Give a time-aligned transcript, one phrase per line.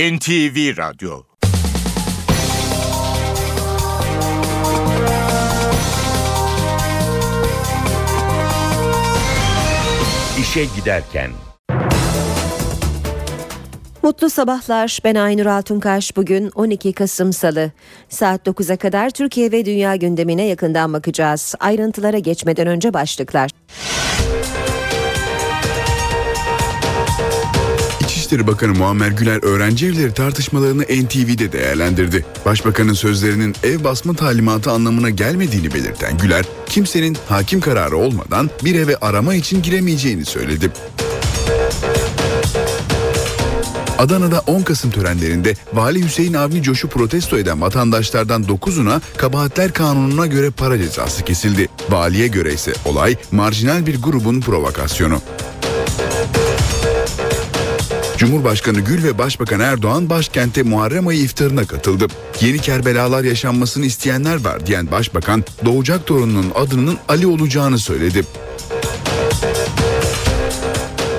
[0.00, 1.22] NTV Radyo
[10.40, 11.30] İşe Giderken
[14.02, 14.98] Mutlu sabahlar.
[15.04, 16.16] Ben Aynur Altunkaş.
[16.16, 17.70] Bugün 12 Kasım Salı.
[18.08, 21.54] Saat 9'a kadar Türkiye ve dünya gündemine yakından bakacağız.
[21.60, 23.50] Ayrıntılara geçmeden önce başlıklar.
[28.30, 32.26] İçişleri Bakanı Muammer Güler öğrenci evleri tartışmalarını NTV'de değerlendirdi.
[32.46, 38.96] Başbakanın sözlerinin ev basma talimatı anlamına gelmediğini belirten Güler, kimsenin hakim kararı olmadan bir eve
[38.96, 40.70] arama için giremeyeceğini söyledi.
[43.98, 50.50] Adana'da 10 Kasım törenlerinde Vali Hüseyin Avni Coş'u protesto eden vatandaşlardan 9'una kabahatler kanununa göre
[50.50, 51.68] para cezası kesildi.
[51.88, 55.20] Valiye göre ise olay marjinal bir grubun provokasyonu.
[58.20, 62.06] Cumhurbaşkanı Gül ve Başbakan Erdoğan başkente Muharrem ayı iftarına katıldı.
[62.40, 68.24] Yeni Kerbelalar yaşanmasını isteyenler var diyen Başbakan doğacak torununun adının Ali olacağını söyledi.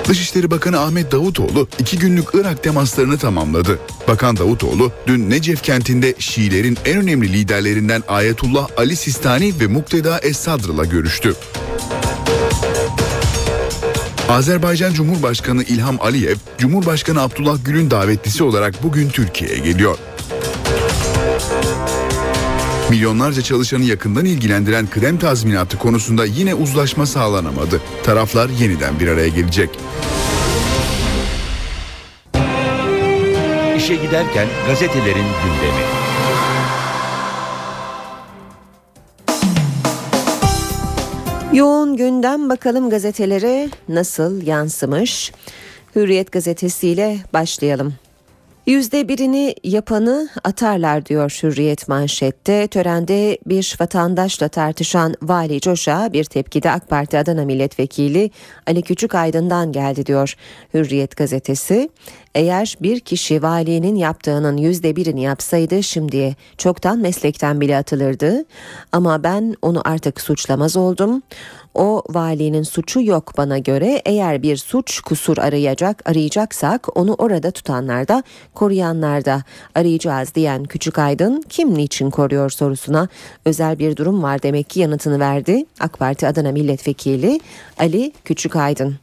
[0.08, 3.78] Dışişleri Bakanı Ahmet Davutoğlu iki günlük Irak temaslarını tamamladı.
[4.08, 10.84] Bakan Davutoğlu dün Necef kentinde Şiilerin en önemli liderlerinden Ayetullah Ali Sistani ve Mukteda Es-Sadr'la
[10.84, 11.34] görüştü.
[14.28, 19.98] Azerbaycan Cumhurbaşkanı İlham Aliyev, Cumhurbaşkanı Abdullah Gül'ün davetlisi olarak bugün Türkiye'ye geliyor.
[22.90, 27.80] Milyonlarca çalışanı yakından ilgilendiren kıdem tazminatı konusunda yine uzlaşma sağlanamadı.
[28.04, 29.70] Taraflar yeniden bir araya gelecek.
[33.76, 36.11] İşe giderken gazetelerin gündemi.
[41.52, 45.32] Yoğun gündem bakalım gazetelere nasıl yansımış.
[45.96, 47.94] Hürriyet gazetesiyle başlayalım.
[48.66, 52.66] Yüzde birini yapanı atarlar diyor Hürriyet manşette.
[52.66, 58.30] Törende bir vatandaşla tartışan Vali Coş'a bir tepkide AK Parti Adana Milletvekili
[58.66, 60.34] Ali Küçük Aydın'dan geldi diyor
[60.74, 61.88] Hürriyet gazetesi.
[62.34, 68.44] Eğer bir kişi valinin yaptığının yüzde birini yapsaydı şimdiye çoktan meslekten bile atılırdı.
[68.92, 71.22] Ama ben onu artık suçlamaz oldum.
[71.74, 74.02] O valinin suçu yok bana göre.
[74.04, 78.22] Eğer bir suç kusur arayacak arayacaksak onu orada tutanlarda,
[78.54, 79.42] koruyanlarda
[79.74, 83.08] arayacağız diyen Küçük Aydın kim niçin koruyor sorusuna
[83.44, 85.66] özel bir durum var demek ki yanıtını verdi.
[85.80, 87.40] AK Parti Adana Milletvekili
[87.78, 88.96] Ali Küçük Aydın.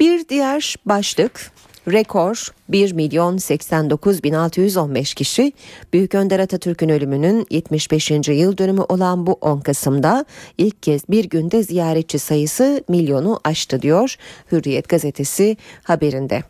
[0.00, 1.52] Bir diğer başlık
[1.88, 5.52] Rekor 1 milyon 89 bin 615 kişi
[5.92, 8.10] Büyük Önder Atatürk'ün ölümünün 75.
[8.10, 10.24] yıl dönümü olan bu 10 Kasım'da
[10.58, 14.16] ilk kez bir günde ziyaretçi sayısı milyonu aştı diyor
[14.52, 16.42] Hürriyet gazetesi haberinde.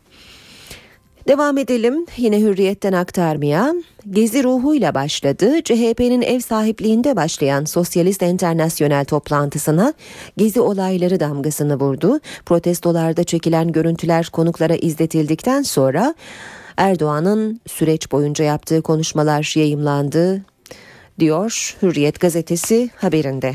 [1.29, 3.75] Devam edelim yine hürriyetten aktarmaya.
[4.11, 5.63] Gezi ruhuyla başladı.
[5.65, 9.93] CHP'nin ev sahipliğinde başlayan Sosyalist Enternasyonel toplantısına
[10.37, 12.21] gezi olayları damgasını vurdu.
[12.47, 16.15] Protestolarda çekilen görüntüler konuklara izletildikten sonra
[16.77, 20.43] Erdoğan'ın süreç boyunca yaptığı konuşmalar yayımlandı
[21.19, 23.53] diyor Hürriyet gazetesi haberinde.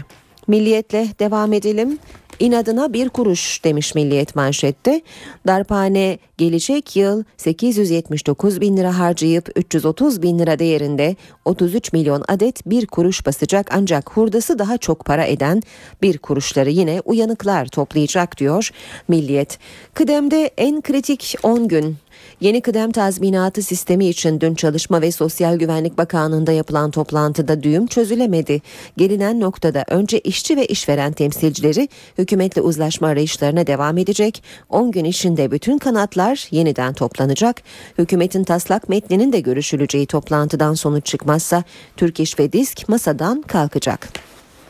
[0.48, 2.00] Milliyetle devam edelim.
[2.40, 5.02] İnadına bir kuruş demiş Milliyet manşette.
[5.48, 11.16] Darphane gelecek yıl 879 bin lira harcayıp 330 bin lira değerinde
[11.46, 15.62] 33 milyon adet bir kuruş basacak ancak hurdası daha çok para eden
[16.02, 18.70] bir kuruşları yine uyanıklar toplayacak diyor
[19.08, 19.60] Milliyet.
[19.94, 21.98] Kıdemde en kritik 10 gün
[22.42, 28.62] Yeni kıdem tazminatı sistemi için dün Çalışma ve Sosyal Güvenlik Bakanlığı'nda yapılan toplantıda düğüm çözülemedi.
[28.98, 34.44] Gelinen noktada önce işçi ve işveren temsilcileri hükümetle uzlaşma arayışlarına devam edecek.
[34.70, 37.62] 10 gün içinde bütün kanatlar yeniden toplanacak.
[37.98, 41.64] Hükümetin taslak metninin de görüşüleceği toplantıdan sonuç çıkmazsa
[41.98, 44.27] Türk İş ve Disk masadan kalkacak.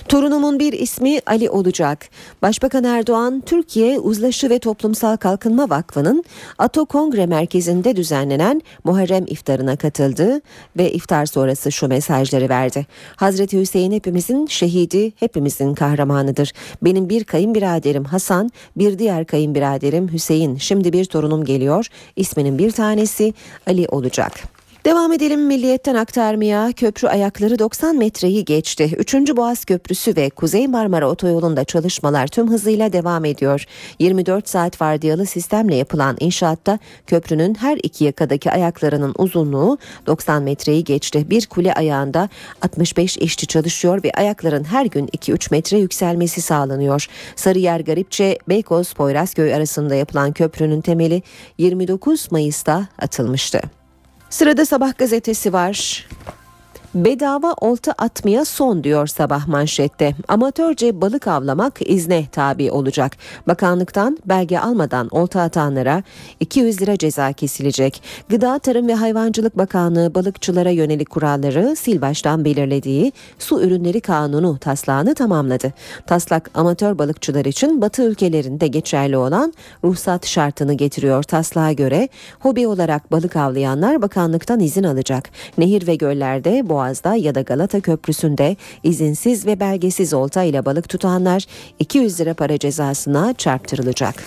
[0.07, 2.09] Torunumun bir ismi Ali olacak.
[2.41, 6.23] Başbakan Erdoğan, Türkiye Uzlaşı ve Toplumsal Kalkınma Vakfı'nın
[6.57, 10.41] Ato Kongre Merkezi'nde düzenlenen Muharrem iftarına katıldı
[10.77, 12.85] ve iftar sonrası şu mesajları verdi.
[13.15, 16.53] Hazreti Hüseyin hepimizin şehidi, hepimizin kahramanıdır.
[16.81, 20.57] Benim bir kayınbiraderim Hasan, bir diğer kayınbiraderim Hüseyin.
[20.57, 21.87] Şimdi bir torunum geliyor.
[22.15, 23.33] İsminin bir tanesi
[23.67, 24.56] Ali olacak.
[24.87, 26.71] Devam edelim milliyetten aktarmaya.
[26.71, 28.95] Köprü ayakları 90 metreyi geçti.
[28.97, 29.13] 3.
[29.13, 33.65] Boğaz Köprüsü ve Kuzey Marmara Otoyolu'nda çalışmalar tüm hızıyla devam ediyor.
[33.99, 41.29] 24 saat vardiyalı sistemle yapılan inşaatta köprünün her iki yakadaki ayaklarının uzunluğu 90 metreyi geçti.
[41.29, 42.29] Bir kule ayağında
[42.61, 47.07] 65 işçi çalışıyor ve ayakların her gün 2-3 metre yükselmesi sağlanıyor.
[47.35, 51.23] Sarıyer Garipçe Beykoz Poyrazköy arasında yapılan köprünün temeli
[51.57, 53.76] 29 Mayıs'ta atılmıştı.
[54.29, 56.05] Sırada sabah gazetesi var.
[56.95, 60.15] Bedava olta atmaya son diyor sabah manşette.
[60.27, 63.17] Amatörce balık avlamak izne tabi olacak.
[63.47, 66.03] Bakanlıktan belge almadan olta atanlara
[66.39, 68.03] 200 lira ceza kesilecek.
[68.29, 75.15] Gıda Tarım ve Hayvancılık Bakanlığı balıkçılara yönelik kuralları sil baştan belirlediği su ürünleri kanunu taslağını
[75.15, 75.73] tamamladı.
[76.05, 81.23] Taslak amatör balıkçılar için batı ülkelerinde geçerli olan ruhsat şartını getiriyor.
[81.23, 82.09] Taslağa göre
[82.39, 85.29] hobi olarak balık avlayanlar bakanlıktan izin alacak.
[85.57, 90.89] Nehir ve göllerde boğaz Boğaz'da ya da Galata Köprüsü'nde izinsiz ve belgesiz olta ile balık
[90.89, 91.45] tutanlar
[91.79, 94.23] 200 lira para cezasına çarptırılacak.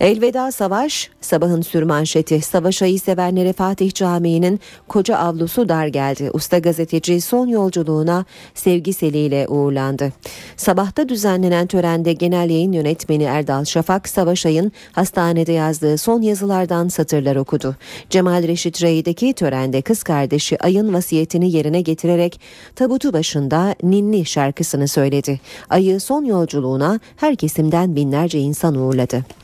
[0.00, 6.30] Elveda Savaş, sabahın sürmanşeti Savaş ayı sevenlere Fatih Camii'nin koca avlusu dar geldi.
[6.32, 8.24] Usta gazeteci son yolculuğuna
[8.54, 10.12] sevgi seliyle uğurlandı.
[10.56, 17.36] Sabahta düzenlenen törende genel yayın yönetmeni Erdal Şafak, Savaş ayın hastanede yazdığı son yazılardan satırlar
[17.36, 17.76] okudu.
[18.10, 22.40] Cemal Reşit Rey'deki törende kız kardeşi Ay'ın vasiyetini yerine getirerek
[22.76, 25.40] tabutu başında Ninni şarkısını söyledi.
[25.70, 29.43] Ayı son yolculuğuna her kesimden binlerce insan uğurladı.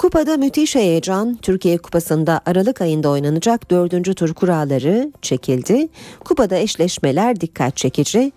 [0.00, 1.38] Kupada müthiş heyecan.
[1.42, 5.88] Türkiye Kupası'nda Aralık ayında oynanacak dördüncü tur kuralları çekildi.
[6.24, 8.32] Kupada eşleşmeler dikkat çekici.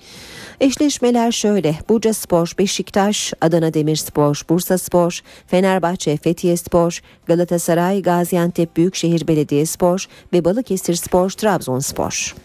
[0.59, 1.75] Eşleşmeler şöyle.
[1.89, 10.45] Burca Spor, Beşiktaş, Adana Demirspor, Bursa Spor, Fenerbahçe, Fethiye Spor, Galatasaray, Gaziantep Büyükşehir Belediyespor ve
[10.45, 12.35] Balıkesir Spor, Trabzonspor.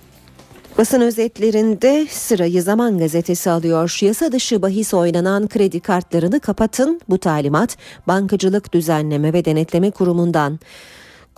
[0.79, 3.99] Basın özetlerinde sırayı Zaman Gazetesi alıyor.
[4.03, 7.01] Yasa dışı bahis oynanan kredi kartlarını kapatın.
[7.09, 7.77] Bu talimat
[8.07, 10.59] Bankacılık Düzenleme ve Denetleme Kurumu'ndan.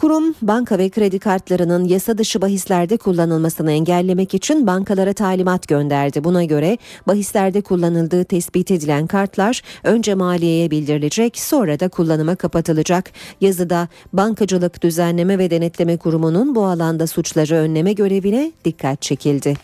[0.00, 6.24] Kurum banka ve kredi kartlarının yasa dışı bahislerde kullanılmasını engellemek için bankalara talimat gönderdi.
[6.24, 13.10] Buna göre bahislerde kullanıldığı tespit edilen kartlar önce maliyeye bildirilecek sonra da kullanıma kapatılacak.
[13.40, 19.54] Yazıda Bankacılık Düzenleme ve Denetleme Kurumu'nun bu alanda suçları önleme görevine dikkat çekildi.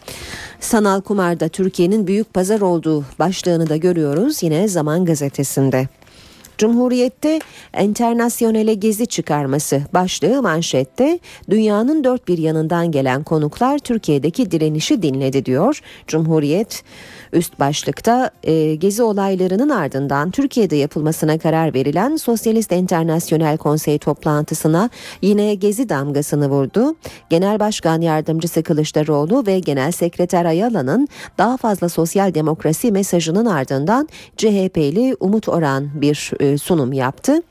[0.61, 5.88] Sanal kumarda Türkiye'nin büyük pazar olduğu başlığını da görüyoruz yine Zaman Gazetesi'nde.
[6.58, 7.41] Cumhuriyette
[7.75, 11.19] enternasyonele gezi çıkarması başlığı manşette
[11.50, 15.81] dünyanın dört bir yanından gelen konuklar Türkiye'deki direnişi dinledi diyor.
[16.06, 16.82] Cumhuriyet
[17.32, 24.90] Üst başlıkta e, gezi olaylarının ardından Türkiye'de yapılmasına karar verilen Sosyalist Enternasyonel Konsey toplantısına
[25.23, 26.96] yine gezi damgasını vurdu.
[27.31, 31.08] Genel Başkan Yardımcısı Kılıçdaroğlu ve Genel Sekreter Ayala'nın
[31.38, 37.43] daha fazla sosyal demokrasi mesajının ardından CHP'li Umut Oran bir e, sunum yaptı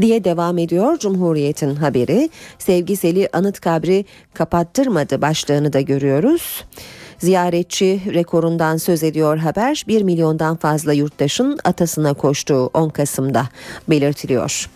[0.00, 2.30] diye devam ediyor Cumhuriyet'in haberi.
[2.58, 4.04] Sevgiseli anıt kabri
[4.34, 6.64] kapattırmadı başlığını da görüyoruz.
[7.24, 13.48] Ziyaretçi rekorundan söz ediyor haber 1 milyondan fazla yurttaşın atasına koştuğu 10 Kasım'da
[13.88, 14.68] belirtiliyor.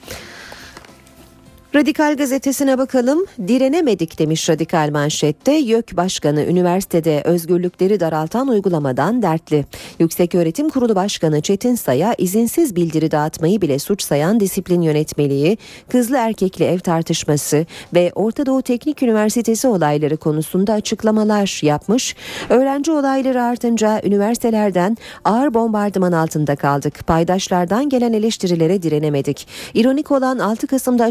[1.75, 3.27] Radikal gazetesine bakalım.
[3.49, 5.53] Direnemedik demiş Radikal manşette.
[5.53, 9.65] YÖK Başkanı üniversitede özgürlükleri daraltan uygulamadan dertli.
[9.99, 16.65] Yükseköğretim Kurulu Başkanı Çetin Say'a izinsiz bildiri dağıtmayı bile suç sayan disiplin yönetmeliği, kızlı erkekli
[16.65, 22.17] ev tartışması ve Orta Doğu Teknik Üniversitesi olayları konusunda açıklamalar yapmış.
[22.49, 27.07] Öğrenci olayları artınca üniversitelerden ağır bombardıman altında kaldık.
[27.07, 29.49] Paydaşlardan gelen eleştirilere direnemedik.
[29.75, 31.05] İronik olan 6 Kasım'da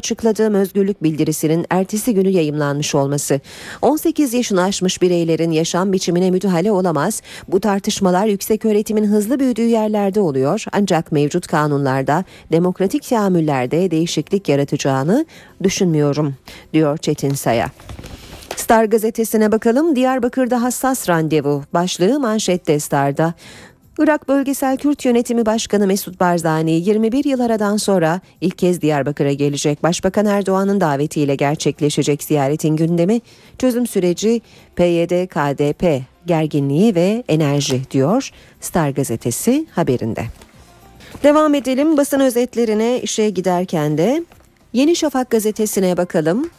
[0.48, 3.40] açıkladığım özgürlük bildirisinin ertesi günü yayımlanmış olması.
[3.82, 7.22] 18 yaşını aşmış bireylerin yaşam biçimine müdahale olamaz.
[7.48, 10.66] Bu tartışmalar yüksek öğretimin hızlı büyüdüğü yerlerde oluyor.
[10.72, 15.26] Ancak mevcut kanunlarda demokratik teamüllerde değişiklik yaratacağını
[15.64, 16.36] düşünmüyorum
[16.74, 17.68] diyor Çetin Saya.
[18.56, 19.96] Star gazetesine bakalım.
[19.96, 21.64] Diyarbakır'da hassas randevu.
[21.74, 23.34] Başlığı manşette Star'da.
[24.00, 29.84] Irak Bölgesel Kürt Yönetimi Başkanı Mesut Barzani 21 yıl aradan sonra ilk kez Diyarbakır'a gelecek.
[29.84, 33.22] Başbakan Erdoğan'ın davetiyle gerçekleşecek ziyaretin gündemi
[33.58, 34.42] çözüm süreci
[34.76, 40.26] PYD, KDP gerginliği ve enerji diyor Star gazetesi haberinde.
[41.24, 44.24] Devam edelim basın özetlerine işe giderken de
[44.74, 46.50] Yeni Şafak gazetesine bakalım.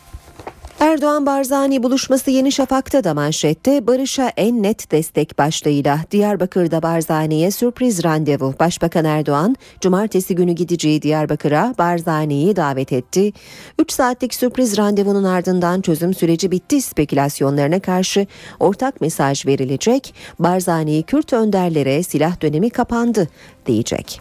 [0.80, 7.50] Er Erdoğan Barzani buluşması Yeni Şafak'ta da manşette Barış'a en net destek başlığıyla Diyarbakır'da Barzani'ye
[7.50, 8.54] sürpriz randevu.
[8.61, 13.32] Başbakan Erdoğan cumartesi günü gideceği Diyarbakır'a Barzani'yi davet etti.
[13.78, 18.26] 3 saatlik sürpriz randevunun ardından çözüm süreci bitti spekülasyonlarına karşı
[18.61, 20.14] ortak mesaj verilecek.
[20.38, 23.28] Barzani Kürt önderlere silah dönemi kapandı
[23.66, 24.20] diyecek.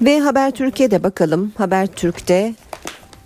[0.00, 1.52] Ve Haber Türkiye'de bakalım.
[1.56, 2.54] Haber Türk'te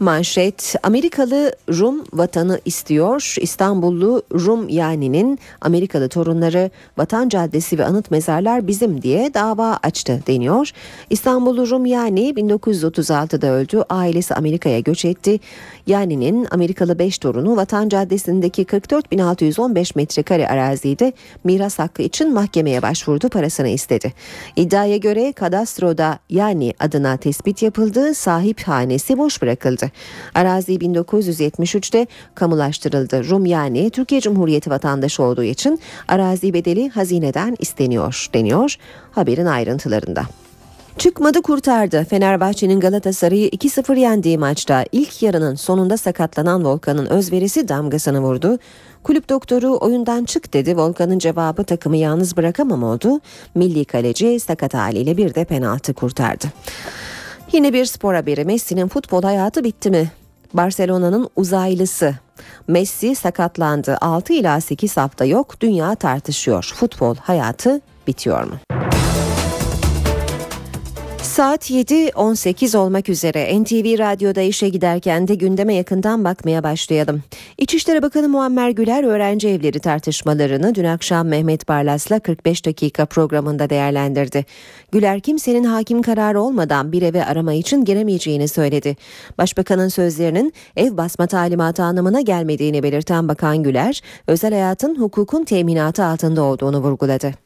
[0.01, 3.35] Manşet Amerikalı Rum vatanı istiyor.
[3.41, 10.71] İstanbullu Rum Yani'nin Amerikalı torunları Vatan Caddesi ve anıt mezarlar bizim diye dava açtı deniyor.
[11.11, 13.83] İstanbullu Rum Yani 1936'da öldü.
[13.89, 15.41] Ailesi Amerika'ya göç etti.
[15.87, 21.13] Yani'nin Amerikalı 5 torunu Vatan Caddesi'ndeki 44.615 metrekare arazide
[21.45, 24.13] miras hakkı için mahkemeye başvurdu parasını istedi.
[24.57, 28.15] İddiaya göre kadastroda Yani adına tespit yapıldı.
[28.15, 29.86] Sahip hanesi boş bırakıldı.
[30.35, 33.29] Arazi 1973'te kamulaştırıldı.
[33.29, 38.77] Rum yani Türkiye Cumhuriyeti vatandaşı olduğu için arazi bedeli hazineden isteniyor deniyor
[39.13, 40.23] haberin ayrıntılarında.
[40.99, 42.05] Çıkmadı kurtardı.
[42.05, 48.59] Fenerbahçe'nin Galatasaray'ı 2-0 yendiği maçta ilk yarının sonunda sakatlanan Volkan'ın özverisi damgasını vurdu.
[49.03, 50.77] Kulüp doktoru oyundan çık dedi.
[50.77, 53.21] Volkan'ın cevabı takımı yalnız bırakamam oldu.
[53.55, 56.47] Milli kaleci sakat haliyle bir de penaltı kurtardı.
[57.53, 58.45] Yine bir spor haberi.
[58.45, 60.11] Messi'nin futbol hayatı bitti mi?
[60.55, 62.15] Barcelona'nın uzaylısı
[62.69, 63.99] Messi sakatlandı.
[64.01, 65.61] 6 ila 8 hafta yok.
[65.61, 66.73] Dünya tartışıyor.
[66.77, 68.55] Futbol hayatı bitiyor mu?
[71.37, 77.23] Saat 7.18 olmak üzere NTV Radyo'da işe giderken de gündeme yakından bakmaya başlayalım.
[77.59, 84.45] İçişleri Bakanı Muammer Güler öğrenci evleri tartışmalarını dün akşam Mehmet Barlas'la 45 dakika programında değerlendirdi.
[84.93, 88.97] Güler kimsenin hakim kararı olmadan bir eve arama için giremeyeceğini söyledi.
[89.39, 96.43] Başbakanın sözlerinin ev basma talimatı anlamına gelmediğini belirten Bakan Güler, özel hayatın hukukun teminatı altında
[96.43, 97.46] olduğunu vurguladı.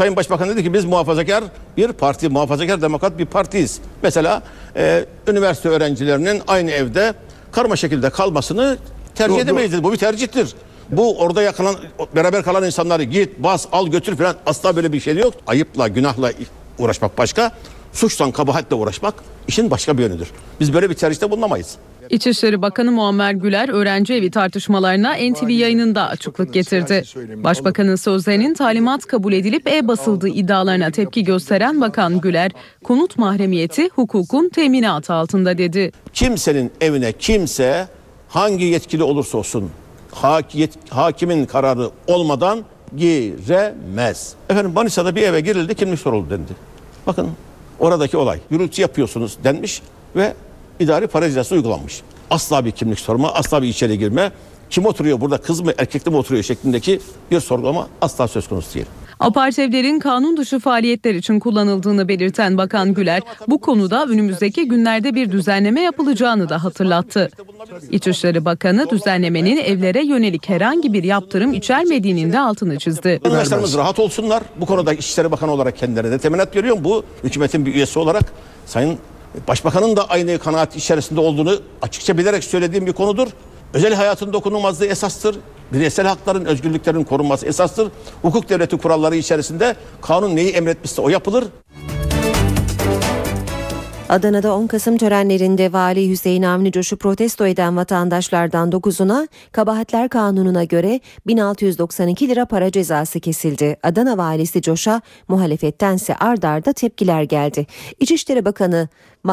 [0.00, 1.44] Sayın Başbakan dedi ki biz muhafazakar
[1.76, 3.80] bir parti, muhafazakar demokrat bir partiyiz.
[4.02, 4.42] Mesela
[4.76, 7.14] e, üniversite öğrencilerinin aynı evde
[7.52, 8.78] karma şekilde kalmasını
[9.14, 9.84] tercih Doğru, edemeyiz dedi.
[9.84, 10.54] Bu bir tercihtir.
[10.90, 11.76] Bu orada yakalan,
[12.16, 15.34] beraber kalan insanları git, bas, al, götür falan asla böyle bir şey yok.
[15.46, 16.32] Ayıpla, günahla
[16.78, 17.52] uğraşmak başka.
[17.92, 19.14] Suçtan, kabahatle uğraşmak
[19.48, 20.28] işin başka bir yönüdür.
[20.60, 21.76] Biz böyle bir tercihte bulunamayız.
[22.10, 27.04] İçişleri Bakanı Muammer Güler öğrenci evi tartışmalarına NTV yayınında açıklık getirdi.
[27.44, 32.50] Başbakanın sözlerinin talimat kabul edilip e-basıldığı iddialarına tepki gösteren Bakan Güler,
[32.84, 35.92] konut mahremiyeti hukukun teminatı altında dedi.
[36.12, 37.88] Kimsenin evine kimse
[38.28, 39.70] hangi yetkili olursa olsun
[40.12, 42.64] hak, yet, hakimin kararı olmadan
[42.96, 44.34] giremez.
[44.48, 46.52] Efendim Manisa'da bir eve girildi kimlik soruldu dendi.
[47.06, 47.28] Bakın
[47.78, 49.82] oradaki olay gürültü yapıyorsunuz denmiş
[50.16, 50.34] ve
[50.80, 52.02] idari para cezası uygulanmış.
[52.30, 54.32] Asla bir kimlik sorma, asla bir içeri girme.
[54.70, 58.86] Kim oturuyor burada kız mı erkek mi oturuyor şeklindeki bir sorgulama asla söz konusu değil.
[59.20, 65.80] Apartevlerin kanun dışı faaliyetler için kullanıldığını belirten Bakan Güler, bu konuda önümüzdeki günlerde bir düzenleme
[65.80, 67.30] yapılacağını da hatırlattı.
[67.90, 73.20] İçişleri Bakanı düzenlemenin evlere yönelik herhangi bir yaptırım içermediğinin de altını çizdi.
[73.26, 74.42] Üniversitelerimiz rahat olsunlar.
[74.56, 76.84] Bu konuda İçişleri Bakanı olarak kendilerine de teminat veriyorum.
[76.84, 78.32] Bu hükümetin bir üyesi olarak
[78.66, 78.98] Sayın
[79.48, 83.28] Başbakanın da aynı kanaat içerisinde olduğunu açıkça bilerek söylediğim bir konudur.
[83.74, 85.36] Özel hayatın dokunulmazlığı esastır.
[85.72, 87.88] Bireysel hakların, özgürlüklerin korunması esastır.
[88.22, 91.44] Hukuk devleti kuralları içerisinde kanun neyi emretmişse o yapılır.
[94.10, 101.00] Adana'da 10 Kasım törenlerinde Vali Hüseyin Avni Coş'u protesto eden vatandaşlardan 9'una Kabahatler Kanunu'na göre
[101.26, 103.76] 1692 lira para cezası kesildi.
[103.82, 107.66] Adana Valisi Coş'a muhalefettense ard arda tepkiler geldi.
[108.00, 108.88] İçişleri Bakanı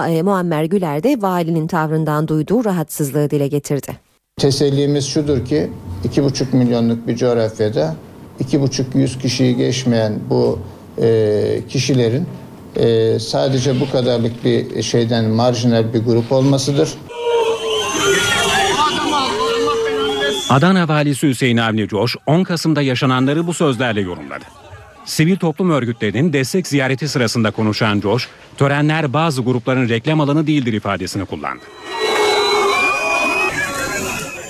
[0.07, 3.91] e, Muammer Güler de valinin tavrından duyduğu rahatsızlığı dile getirdi.
[4.39, 5.69] Tesellimiz şudur ki
[6.15, 7.95] 2,5 milyonluk bir coğrafyada
[8.43, 10.59] 2,5-100 kişiyi geçmeyen bu
[11.01, 12.27] e, kişilerin
[12.75, 16.89] e, sadece bu kadarlık bir şeyden marjinal bir grup olmasıdır.
[20.49, 24.45] Adana Valisi Hüseyin Avni Coş 10 Kasım'da yaşananları bu sözlerle yorumladı.
[25.05, 31.25] Sivil toplum örgütlerinin destek ziyareti sırasında konuşan Coş, törenler bazı grupların reklam alanı değildir ifadesini
[31.25, 31.63] kullandı.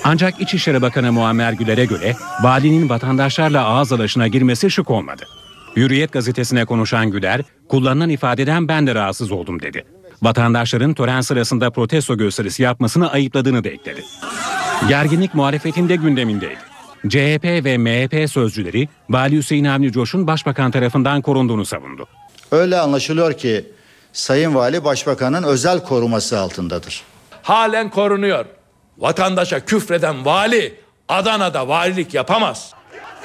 [0.04, 5.26] Ancak İçişleri Bakanı Muammer Güler'e göre valinin vatandaşlarla ağız alışına girmesi şık olmadı.
[5.76, 9.84] Hürriyet gazetesine konuşan Güler, kullanılan ifadeden ben de rahatsız oldum dedi.
[10.22, 14.04] Vatandaşların tören sırasında protesto gösterisi yapmasını ayıpladığını da ekledi.
[14.88, 16.58] Gerginlik muhalefetinde gündemindeydi.
[17.08, 22.06] CHP ve MHP sözcüleri Vali Hüseyin Avni Coş'un başbakan tarafından korunduğunu savundu.
[22.50, 23.64] Öyle anlaşılıyor ki
[24.12, 27.02] Sayın Vali Başbakan'ın özel koruması altındadır.
[27.42, 28.44] Halen korunuyor.
[28.98, 30.74] Vatandaşa küfreden vali
[31.08, 32.72] Adana'da valilik yapamaz.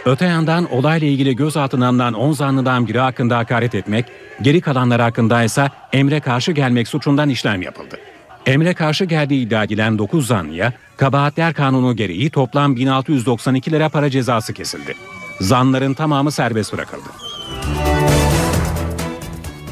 [0.06, 4.06] Öte yandan olayla ilgili gözaltına alınan 10 zanlıdan biri hakkında hakaret etmek,
[4.42, 7.98] geri kalanlar hakkında ise emre karşı gelmek suçundan işlem yapıldı.
[8.46, 14.54] Emre karşı geldiği iddia edilen 9 zanlıya kabahatler kanunu gereği toplam 1692 lira para cezası
[14.54, 14.94] kesildi.
[15.42, 17.10] Zanların tamamı serbest bırakıldı.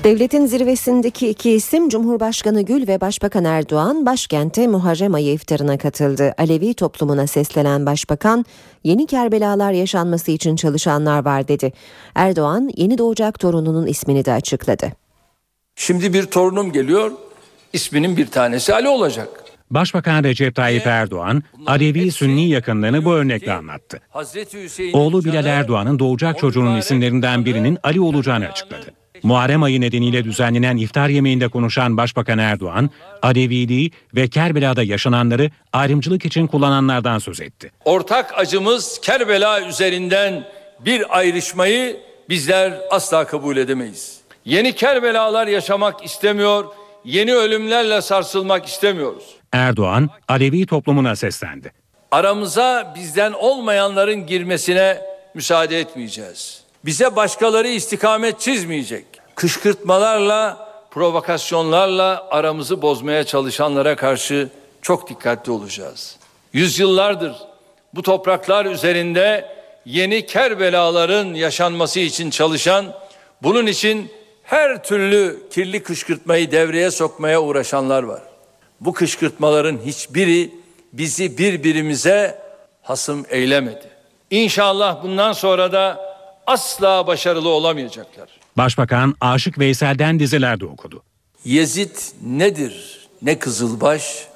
[0.04, 6.34] Devletin zirvesindeki iki isim Cumhurbaşkanı Gül ve Başbakan Erdoğan başkente Muharrem ayı iftarına katıldı.
[6.38, 8.46] Alevi toplumuna seslenen Başbakan
[8.84, 11.74] yeni Kerbelalar yaşanması için çalışanlar var dedi.
[12.16, 14.92] Erdoğan yeni doğacak torununun ismini de açıkladı.
[15.76, 17.12] Şimdi bir torunum geliyor
[17.74, 19.44] isminin bir tanesi Ali olacak.
[19.72, 24.00] Başbakan Recep Tayyip Erdoğan, Alevi Sünni yakınlığını bu örnekle anlattı.
[24.94, 29.01] Oğlu Bilal Erdoğan'ın doğacak çocuğunun isimlerinden birinin Ali olacağını açıkladı.
[29.24, 32.90] Muharrem ayı nedeniyle düzenlenen iftar yemeğinde konuşan Başbakan Erdoğan,
[33.22, 37.72] Aleviliği ve Kerbela'da yaşananları ayrımcılık için kullananlardan söz etti.
[37.86, 40.48] Ortak acımız Kerbela üzerinden
[40.86, 41.98] bir ayrışmayı
[42.30, 44.22] bizler asla kabul edemeyiz.
[44.46, 46.66] Yeni Kerbelalar yaşamak istemiyor,
[47.06, 49.24] yeni ölümlerle sarsılmak istemiyoruz.
[49.54, 51.72] Erdoğan, Alevi toplumuna seslendi.
[52.12, 55.02] Aramıza bizden olmayanların girmesine
[55.34, 56.62] müsaade etmeyeceğiz.
[56.86, 59.06] Bize başkaları istikamet çizmeyecek.
[59.42, 64.50] Kışkırtmalarla, provokasyonlarla aramızı bozmaya çalışanlara karşı
[64.82, 66.18] çok dikkatli olacağız.
[66.54, 67.34] Yüzyıllardır
[67.94, 69.56] bu topraklar üzerinde
[69.86, 72.86] yeni Kerbelaların yaşanması için çalışan,
[73.44, 74.12] bunun için
[74.44, 78.22] her türlü kirli kışkırtmayı devreye sokmaya uğraşanlar var.
[78.82, 80.52] Bu kışkırtmaların hiçbiri
[80.94, 82.42] bizi birbirimize
[82.82, 83.90] hasım eylemedi.
[84.32, 86.16] İnşallah bundan sonra da
[86.48, 88.41] asla başarılı olamayacaklar.
[88.58, 91.04] Başbakan Aşık Veysel'den diziler de okudu.
[91.46, 94.28] Yezid nedir ne kızılbaş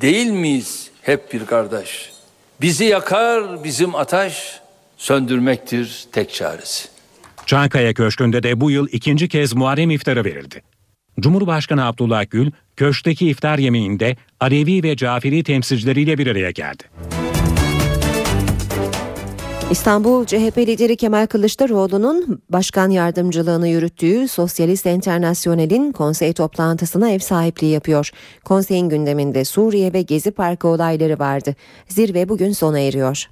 [0.00, 2.12] değil miyiz hep bir kardeş?
[2.60, 4.60] Bizi yakar bizim ataş
[4.96, 6.88] söndürmektir tek çaresi.
[7.46, 10.62] Çankaya Köşkü'nde de bu yıl ikinci kez Muharrem iftarı verildi.
[11.20, 16.82] Cumhurbaşkanı Abdullah Gül, köşkteki iftar yemeğinde Alevi ve Caferi temsilcileriyle bir araya geldi.
[19.70, 28.10] İstanbul CHP lideri Kemal Kılıçdaroğlu'nun başkan yardımcılığını yürüttüğü Sosyalist Enternasyonel'in konsey toplantısına ev sahipliği yapıyor.
[28.44, 31.54] Konseyin gündeminde Suriye ve Gezi Parkı olayları vardı.
[31.88, 33.28] Zirve bugün sona eriyor.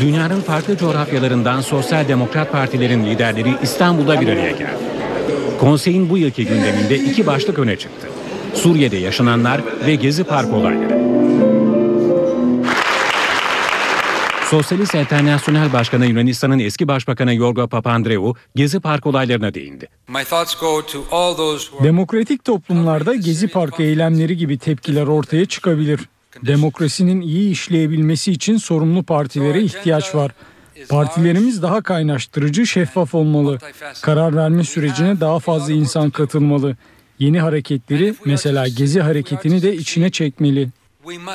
[0.00, 4.78] Dünyanın farklı coğrafyalarından sosyal demokrat partilerin liderleri İstanbul'da bir araya geldi.
[5.60, 8.08] Konseyin bu yılki gündeminde iki başlık öne çıktı.
[8.54, 11.25] Suriye'de yaşananlar ve Gezi Park olayları.
[14.50, 19.88] Sosyalist Enternasyonel Başkanı Yunanistan'ın eski başbakanı Yorgo Papandreou Gezi Park olaylarına değindi.
[21.82, 26.00] Demokratik toplumlarda Gezi Parkı eylemleri gibi tepkiler ortaya çıkabilir.
[26.42, 30.32] Demokrasinin iyi işleyebilmesi için sorumlu partilere ihtiyaç var.
[30.88, 33.58] Partilerimiz daha kaynaştırıcı, şeffaf olmalı.
[34.02, 36.76] Karar verme sürecine daha fazla insan katılmalı.
[37.18, 40.68] Yeni hareketleri, mesela Gezi hareketini de içine çekmeli.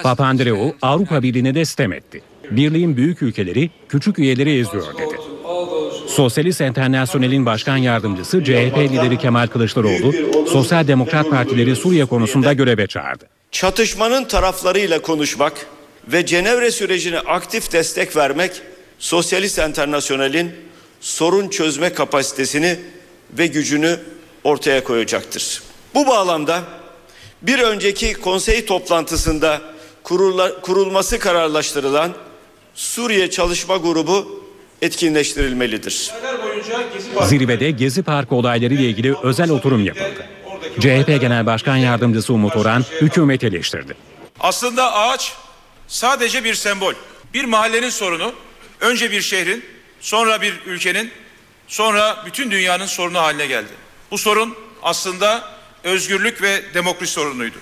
[0.03, 2.21] Papandreou Avrupa Birliği'ne de sitem etti.
[2.51, 5.15] Birliğin büyük ülkeleri küçük üyeleri eziyor dedi.
[6.07, 10.13] Sosyalist Enternasyonel'in başkan yardımcısı CHP lideri Kemal Kılıçdaroğlu,
[10.47, 13.25] Sosyal Demokrat Partileri Suriye konusunda göreve çağırdı.
[13.51, 15.53] Çatışmanın taraflarıyla konuşmak
[16.07, 18.51] ve Cenevre sürecine aktif destek vermek
[18.99, 20.51] Sosyalist Enternasyonel'in
[21.01, 22.79] sorun çözme kapasitesini
[23.37, 23.99] ve gücünü
[24.43, 25.63] ortaya koyacaktır.
[25.95, 26.63] Bu bağlamda
[27.41, 29.61] bir önceki konsey toplantısında
[30.61, 32.11] kurulması kararlaştırılan
[32.75, 34.43] Suriye Çalışma Grubu
[34.81, 36.11] etkinleştirilmelidir.
[37.23, 40.25] Zirvede Gezi Parkı olayları ile ilgili özel oturum yapıldı.
[40.79, 43.95] CHP Genel Başkan Yardımcısı Umut Orhan hükümet eleştirdi.
[44.39, 45.33] Aslında ağaç
[45.87, 46.93] sadece bir sembol.
[47.33, 48.33] Bir mahallenin sorunu
[48.81, 49.65] önce bir şehrin,
[49.99, 51.11] sonra bir ülkenin,
[51.67, 53.69] sonra bütün dünyanın sorunu haline geldi.
[54.11, 55.43] Bu sorun aslında
[55.83, 57.57] özgürlük ve demokrasi sorunuydu.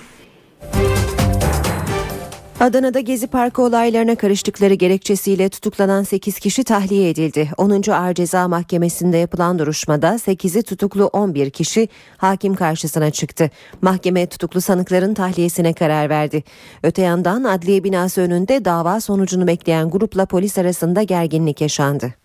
[2.60, 7.50] Adana'da Gezi Parkı olaylarına karıştıkları gerekçesiyle tutuklanan 8 kişi tahliye edildi.
[7.56, 7.90] 10.
[7.90, 13.50] Ağır Ceza Mahkemesi'nde yapılan duruşmada 8'i tutuklu 11 kişi hakim karşısına çıktı.
[13.82, 16.44] Mahkeme tutuklu sanıkların tahliyesine karar verdi.
[16.82, 22.19] Öte yandan adliye binası önünde dava sonucunu bekleyen grupla polis arasında gerginlik yaşandı.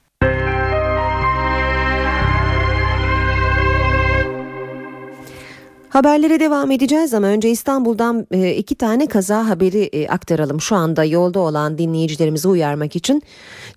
[5.96, 10.62] Haberlere devam edeceğiz ama önce İstanbul'dan e, iki tane kaza haberi e, aktaralım.
[10.62, 13.24] Şu anda yolda olan dinleyicilerimizi uyarmak için.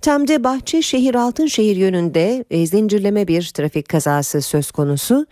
[0.01, 5.27] Tem'de Bahçeşehir Altınşehir yönünde e, zincirleme bir trafik kazası söz konusu.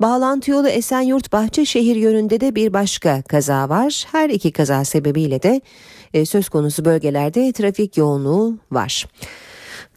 [0.00, 4.04] Bağlantı yolu Esenyurt Bahçeşehir yönünde de bir başka kaza var.
[4.12, 5.60] Her iki kaza sebebiyle de
[6.24, 9.06] söz konusu bölgelerde trafik yoğunluğu var.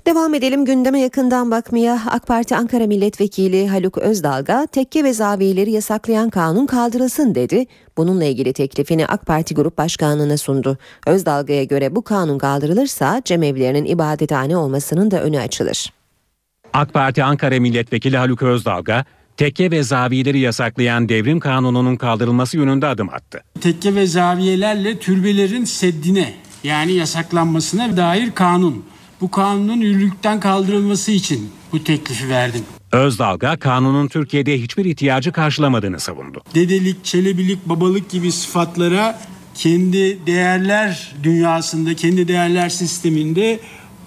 [0.06, 2.02] Devam edelim gündeme yakından bakmaya.
[2.08, 7.66] AK Parti Ankara Milletvekili Haluk Özdalga tekke ve zaviyeleri yasaklayan kanun kaldırılsın dedi.
[7.98, 10.78] Bununla ilgili teklifini AK Parti Grup Başkanlığı'na sundu.
[11.08, 15.94] Özdalga'ya göre bu kanun kaldırılırsa cemevlerinin ibadethane olmasının da önü açılır.
[16.74, 19.06] AK Parti Ankara Milletvekili Haluk Özdalga,
[19.38, 23.44] tekke ve zaviyeleri yasaklayan devrim kanununun kaldırılması yönünde adım attı.
[23.62, 28.93] Tekke ve zaviyelerle türbelerin seddine yani yasaklanmasına dair kanun
[29.24, 32.62] bu kanunun yürürlükten kaldırılması için bu teklifi verdim.
[32.92, 36.42] Özdalga kanunun Türkiye'de hiçbir ihtiyacı karşılamadığını savundu.
[36.56, 39.20] Dedelik, çelebilik, babalık gibi sıfatlara
[39.56, 43.60] kendi değerler dünyasında, kendi değerler sisteminde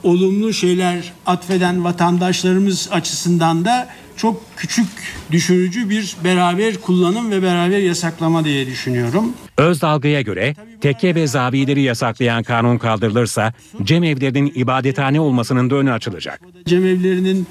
[0.02, 4.88] olumlu şeyler atfeden vatandaşlarımız açısından da çok küçük
[5.30, 9.32] düşürücü bir beraber kullanım ve beraber yasaklama diye düşünüyorum.
[9.58, 16.40] Özdalga'ya göre tekke ve zaviyeleri yasaklayan kanun kaldırılırsa cemevlerinin ibadethane olmasının da önü açılacak.
[16.66, 17.46] Cemevlerinin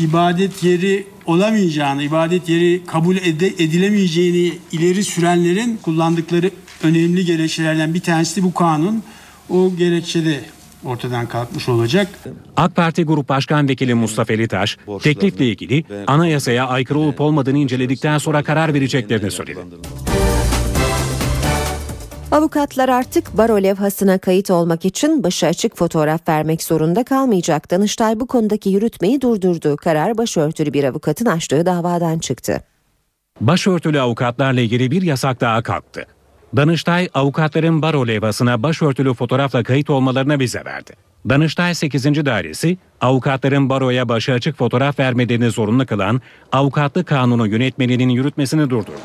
[0.00, 3.16] ibadet yeri olamayacağını, ibadet yeri kabul
[3.58, 6.50] edilemeyeceğini ileri sürenlerin kullandıkları
[6.82, 9.02] önemli gerekçelerden bir tanesi bu kanun.
[9.48, 10.40] O gerekçede
[10.84, 12.08] ortadan kalkmış olacak.
[12.56, 18.42] AK Parti Grup Başkan Vekili Mustafa Elitaş teklifle ilgili anayasaya aykırı olup olmadığını inceledikten sonra
[18.42, 19.60] karar vereceklerini söyledi.
[22.36, 27.70] Avukatlar artık baro levhasına kayıt olmak için başı açık fotoğraf vermek zorunda kalmayacak.
[27.70, 29.76] Danıştay bu konudaki yürütmeyi durdurdu.
[29.76, 32.62] Karar başörtülü bir avukatın açtığı davadan çıktı.
[33.40, 36.06] Başörtülü avukatlarla ilgili bir yasak daha kalktı.
[36.56, 40.92] Danıştay avukatların baro levhasına başörtülü fotoğrafla kayıt olmalarına vize verdi.
[41.28, 42.04] Danıştay 8.
[42.04, 46.20] Dairesi avukatların baroya başı açık fotoğraf vermelerini zorunlu kılan
[46.52, 49.00] avukatlık kanunu yönetmeliğinin yürütmesini durdurdu.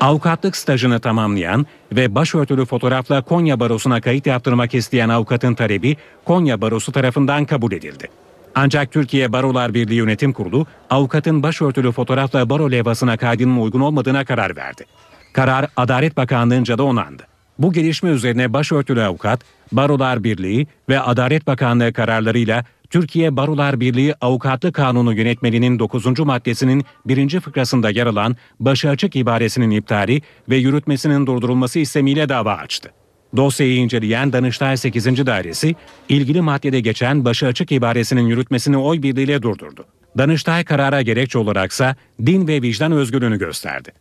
[0.00, 6.92] Avukatlık stajını tamamlayan ve başörtülü fotoğrafla Konya Barosu'na kayıt yaptırmak isteyen avukatın talebi Konya Barosu
[6.92, 8.08] tarafından kabul edildi.
[8.54, 14.56] Ancak Türkiye Barolar Birliği Yönetim Kurulu avukatın başörtülü fotoğrafla baro levhasına kaydının uygun olmadığına karar
[14.56, 14.84] verdi.
[15.32, 17.22] Karar Adalet Bakanlığı'nca da onandı.
[17.58, 19.40] Bu gelişme üzerine başörtülü avukat,
[19.72, 26.18] Barolar Birliği ve Adalet Bakanlığı kararlarıyla Türkiye Barolar Birliği Avukatlık Kanunu yönetmeliğinin 9.
[26.18, 27.40] maddesinin 1.
[27.40, 32.92] fıkrasında yer alan başı açık ibaresinin iptali ve yürütmesinin durdurulması istemiyle dava açtı.
[33.36, 35.26] Dosyayı inceleyen Danıştay 8.
[35.26, 35.74] Dairesi,
[36.08, 39.84] ilgili maddede geçen başı açık ibaresinin yürütmesini oy birliğiyle durdurdu.
[40.18, 41.96] Danıştay karara gerekçe olaraksa
[42.26, 43.92] din ve vicdan özgürlüğünü gösterdi.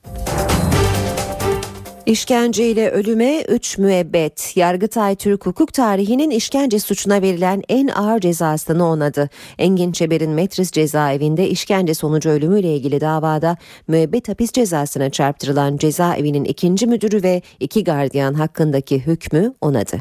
[2.08, 4.58] İşkenceyle ölüme 3 müebbet.
[4.58, 9.30] Yargıtay Türk hukuk tarihinin işkence suçuna verilen en ağır cezasını onadı.
[9.58, 16.88] Engin Çeber'in Metris cezaevinde işkence sonucu ölümüyle ilgili davada müebbet hapis cezasına çarptırılan cezaevinin ikinci
[16.88, 19.98] müdürü ve iki gardiyan hakkındaki hükmü onadı.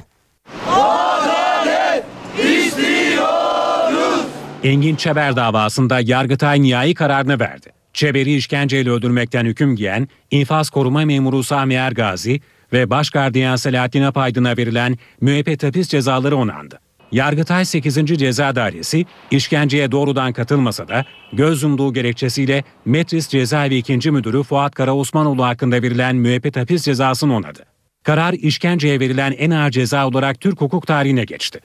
[4.64, 7.76] Engin Çeber davasında Yargıtay nihai kararını verdi.
[7.96, 12.40] Çeberi işkenceyle öldürmekten hüküm giyen infaz koruma memuru Sami Ergazi
[12.72, 16.78] ve baş gardiyan Selahattin Apaydın'a verilen müebbet hapis cezaları onandı.
[17.12, 17.94] Yargıtay 8.
[17.94, 24.11] Ceza Dairesi işkenceye doğrudan katılmasa da göz yumduğu gerekçesiyle Metris Cezaevi 2.
[24.11, 27.64] Müdürü Fuat Kara Osmanoğlu hakkında verilen müebbet hapis cezasını onadı.
[28.02, 31.61] Karar işkenceye verilen en ağır ceza olarak Türk hukuk tarihine geçti.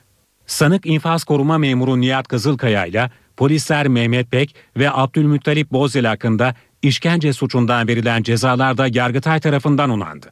[0.46, 7.34] Sanık infaz koruma memuru Nihat Kızılkaya ile polisler Mehmet Bek ve Abdülmuttalip Bozdel hakkında işkence
[7.34, 10.32] suçundan verilen cezalar da Yargıtay tarafından onandı.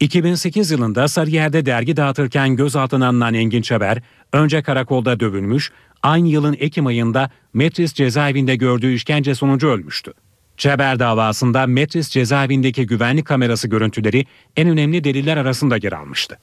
[0.00, 6.86] 2008 yılında Sarıyer'de dergi dağıtırken gözaltına alınan Engin Çeber, önce karakolda dövülmüş, aynı yılın Ekim
[6.86, 10.12] ayında Metris cezaevinde gördüğü işkence sonucu ölmüştü.
[10.56, 16.38] Çeber davasında Metris cezaevindeki güvenlik kamerası görüntüleri en önemli deliller arasında yer almıştı.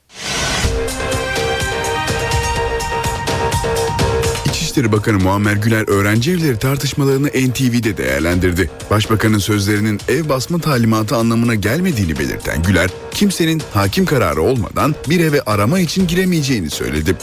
[4.75, 8.69] İçişleri Bakanı Muammer Güler öğrenci evleri tartışmalarını NTV'de değerlendirdi.
[8.89, 15.41] Başbakanın sözlerinin ev basma talimatı anlamına gelmediğini belirten Güler, kimsenin hakim kararı olmadan bir eve
[15.41, 17.15] arama için giremeyeceğini söyledi.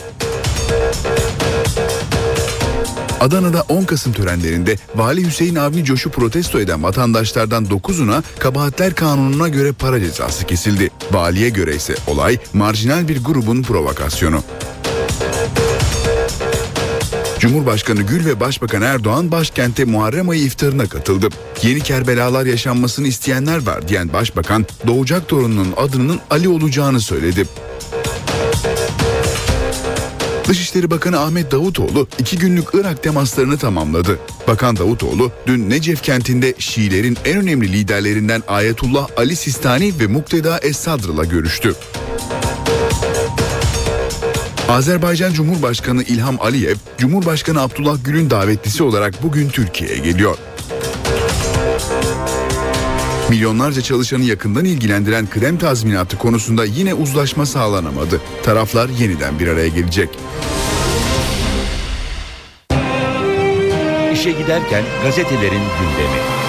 [3.21, 9.73] Adana'da 10 Kasım törenlerinde Vali Hüseyin Avni Coş'u protesto eden vatandaşlardan 9'una kabahatler kanununa göre
[9.73, 10.91] para cezası kesildi.
[11.11, 14.43] Valiye göre ise olay marjinal bir grubun provokasyonu.
[17.43, 21.29] Cumhurbaşkanı Gül ve Başbakan Erdoğan başkente Muharrem ayı iftarına katıldı.
[21.63, 27.47] Yeni Kerbelalar yaşanmasını isteyenler var diyen Başbakan doğacak torununun adının Ali olacağını söyledi.
[30.49, 34.19] Dışişleri Bakanı Ahmet Davutoğlu iki günlük Irak temaslarını tamamladı.
[34.49, 41.25] Bakan Davutoğlu dün Necef kentinde Şiilerin en önemli liderlerinden Ayetullah Ali Sistani ve Mukteda Es-Sadr'la
[41.25, 41.75] görüştü.
[44.69, 50.39] Azerbaycan Cumhurbaşkanı İlham Aliyev, Cumhurbaşkanı Abdullah Gül'ün davetlisi olarak bugün Türkiye'ye geliyor.
[53.31, 58.21] Milyonlarca çalışanı yakından ilgilendiren kıdem tazminatı konusunda yine uzlaşma sağlanamadı.
[58.43, 60.09] Taraflar yeniden bir araya gelecek.
[64.13, 66.42] İşe giderken gazetelerin gündemi.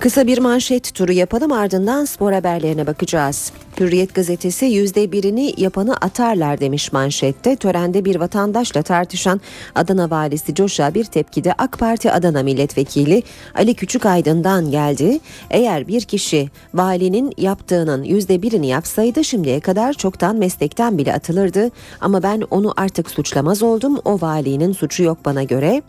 [0.00, 3.52] Kısa bir manşet turu yapalım ardından spor haberlerine bakacağız.
[3.80, 7.56] Hürriyet gazetesi yüzde birini yapanı atarlar demiş manşette.
[7.56, 9.40] Törende bir vatandaşla tartışan
[9.74, 13.22] Adana valisi Coşa bir tepkide AK Parti Adana milletvekili
[13.54, 15.20] Ali Küçükaydın'dan geldi.
[15.50, 21.70] Eğer bir kişi valinin yaptığının yüzde birini yapsaydı şimdiye kadar çoktan meslekten bile atılırdı.
[22.00, 23.98] Ama ben onu artık suçlamaz oldum.
[24.04, 25.82] O valinin suçu yok bana göre.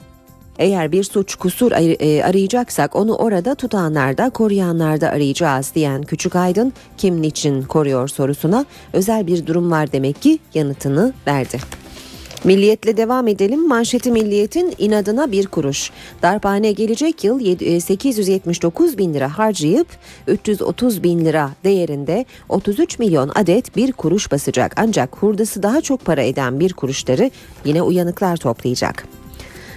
[0.59, 7.21] Eğer bir suç kusur e, arayacaksak onu orada tutanlarda koruyanlarda arayacağız diyen Küçük Aydın kim
[7.21, 11.59] niçin koruyor sorusuna özel bir durum var demek ki yanıtını verdi.
[12.43, 13.67] Milliyetle devam edelim.
[13.67, 15.91] Manşeti Milliyet'in inadına bir kuruş.
[16.21, 17.39] Darphane gelecek yıl
[17.79, 19.87] 879 e, bin lira harcayıp
[20.27, 24.73] 330 bin lira değerinde 33 milyon adet bir kuruş basacak.
[24.77, 27.31] Ancak hurdası daha çok para eden bir kuruşları
[27.65, 29.20] yine uyanıklar toplayacak.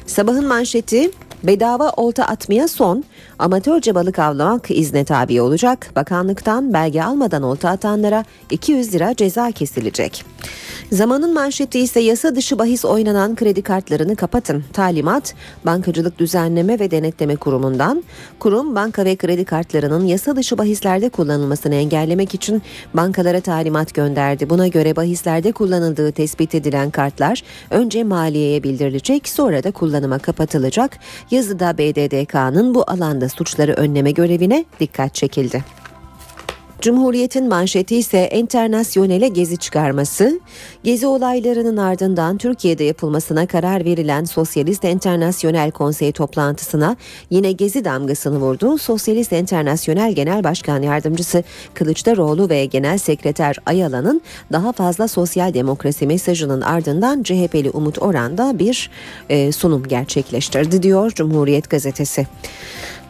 [0.07, 1.11] Sabahın manşeti
[1.45, 3.05] bedava olta atmaya son,
[3.39, 5.91] amatörce balık avlamak izne tabi olacak.
[5.97, 10.25] Bakanlıktan belge almadan olta atanlara 200 lira ceza kesilecek.
[10.93, 14.65] Zamanın manşeti ise yasa dışı bahis oynanan kredi kartlarını kapatın.
[14.73, 15.35] Talimat
[15.67, 18.05] Bankacılık Düzenleme ve Denetleme Kurumu'ndan.
[18.39, 22.63] Kurum banka ve kredi kartlarının yasa dışı bahislerde kullanılmasını engellemek için
[22.95, 24.51] bankalara talimat gönderdi.
[24.51, 30.99] Buna göre bahislerde kullanıldığı tespit edilen kartlar önce maliyeye bildirilecek sonra da kullanıma kapatılacak.
[31.35, 35.65] Yazıda BDDK'nın bu alanda suçları önleme görevine dikkat çekildi.
[36.85, 40.41] Cumhuriyet'in manşeti ise enternasyonele gezi çıkarması.
[40.83, 46.97] Gezi olaylarının ardından Türkiye'de yapılmasına karar verilen Sosyalist Enternasyonel Konsey toplantısına
[47.31, 48.79] yine gezi damgasını vurdu.
[48.79, 51.45] Sosyalist Enternasyonel Genel Başkan Yardımcısı
[51.75, 54.21] Kılıçdaroğlu ve Genel Sekreter Ayala'nın
[54.53, 58.91] daha fazla sosyal demokrasi mesajının ardından CHP'li Umut Oran'da bir
[59.29, 62.27] e, sunum gerçekleştirdi diyor Cumhuriyet Gazetesi.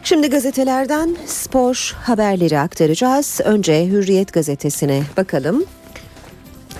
[0.05, 3.41] Şimdi gazetelerden spor haberleri aktaracağız.
[3.43, 5.63] Önce Hürriyet gazetesine bakalım.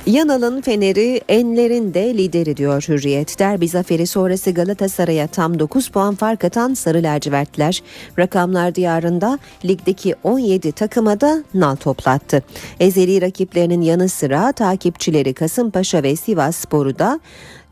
[0.06, 3.40] Yanal'ın Fener'i enlerin de lideri diyor Hürriyet.
[3.40, 7.84] Derbi zaferi sonrası Galatasaray'a tam 9 puan fark atan Sarı Lacivertler
[8.20, 12.44] rakamlar diyarında ligdeki 17 takıma da nal toplattı.
[12.80, 17.20] Ezeli rakiplerinin yanı sıra takipçileri Kasımpaşa ve Sivas Sporu da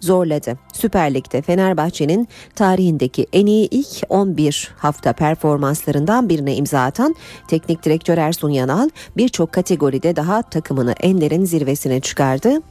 [0.03, 0.57] zorladı.
[0.73, 7.15] Süper Lig'de Fenerbahçe'nin tarihindeki en iyi ilk 11 hafta performanslarından birine imza atan
[7.47, 12.61] teknik direktör Ersun Yanal birçok kategoride daha takımını enlerin zirvesine çıkardı.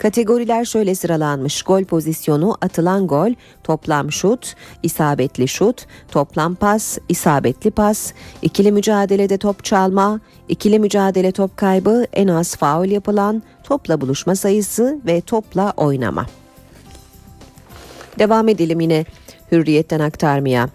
[0.00, 1.62] Kategoriler şöyle sıralanmış.
[1.62, 9.64] Gol pozisyonu, atılan gol, toplam şut, isabetli şut, toplam pas, isabetli pas, ikili mücadelede top
[9.64, 16.26] çalma, ikili mücadele top kaybı, en az faul yapılan, topla buluşma sayısı ve topla oynama.
[18.20, 19.04] Devam edelim yine
[19.52, 20.68] hürriyetten aktarmaya.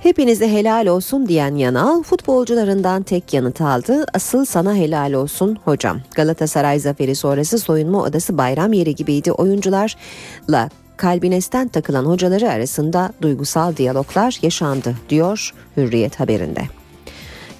[0.00, 4.04] Hepinize helal olsun diyen Yanal futbolcularından tek yanıt aldı.
[4.14, 6.00] Asıl sana helal olsun hocam.
[6.14, 9.32] Galatasaray zaferi sonrası soyunma odası bayram yeri gibiydi.
[9.32, 16.62] Oyuncularla kalbinesten takılan hocaları arasında duygusal diyaloglar yaşandı diyor Hürriyet haberinde.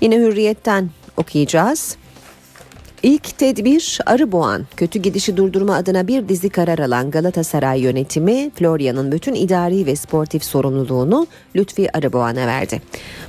[0.01, 1.97] Yine Hürriyet'ten okuyacağız.
[3.03, 4.67] İlk tedbir Arıboğan.
[4.77, 10.45] Kötü gidişi durdurma adına bir dizi karar alan Galatasaray yönetimi Florya'nın bütün idari ve sportif
[10.45, 12.83] sorumluluğunu Lütfi Arıboğan'a verdi.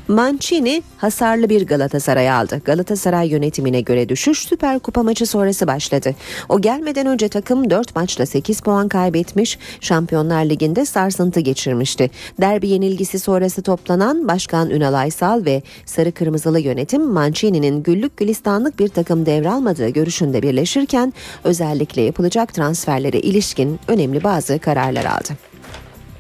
[0.08, 2.62] Mancini hasarlı bir Galatasaray aldı.
[2.66, 6.16] Galatasaray yönetimine göre düşüş Süper Kupa maçı sonrası başladı.
[6.50, 12.10] O gelmeden önce takım 4 maçla 8 puan kaybetmiş, Şampiyonlar Ligi'nde sarsıntı geçirmişti.
[12.42, 18.88] Derbi yenilgisi sonrası toplanan Başkan Ünal Aysal ve Sarı Kırmızılı yönetim Mancini'nin güllük gülistanlık bir
[18.88, 19.26] takım
[19.60, 25.38] devralmadığı görüşünde birleşirken özellikle yapılacak transferlere ilişkin önemli bazı kararlar aldı.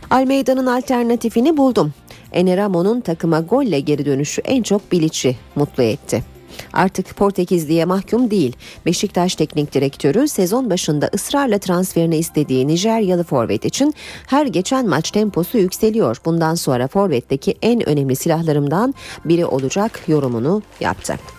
[0.10, 1.94] Almeida'nın alternatifini buldum.
[2.32, 6.24] Eneramo'nun takıma golle geri dönüşü en çok Bilic'i mutlu etti.
[6.74, 8.56] Artık Portekizli'ye mahkum değil.
[8.86, 13.94] Beşiktaş teknik direktörü sezon başında ısrarla transferini istediği Nijeryalı forvet için
[14.28, 16.18] her geçen maç temposu yükseliyor.
[16.26, 18.94] Bundan sonra forvetteki en önemli silahlarımdan
[19.26, 21.39] biri olacak yorumunu yaptı.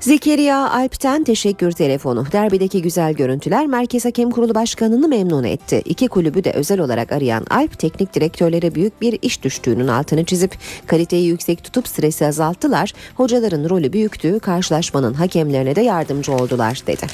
[0.00, 2.26] Zekeriya Alp'ten teşekkür telefonu.
[2.32, 5.82] Derbideki güzel görüntüler Merkez Hakem Kurulu Başkanı'nı memnun etti.
[5.84, 10.58] İki kulübü de özel olarak arayan Alp, teknik direktörlere büyük bir iş düştüğünün altını çizip
[10.86, 12.92] kaliteyi yüksek tutup stresi azalttılar.
[13.14, 17.06] Hocaların rolü büyüktü, karşılaşmanın hakemlerine de yardımcı oldular dedi.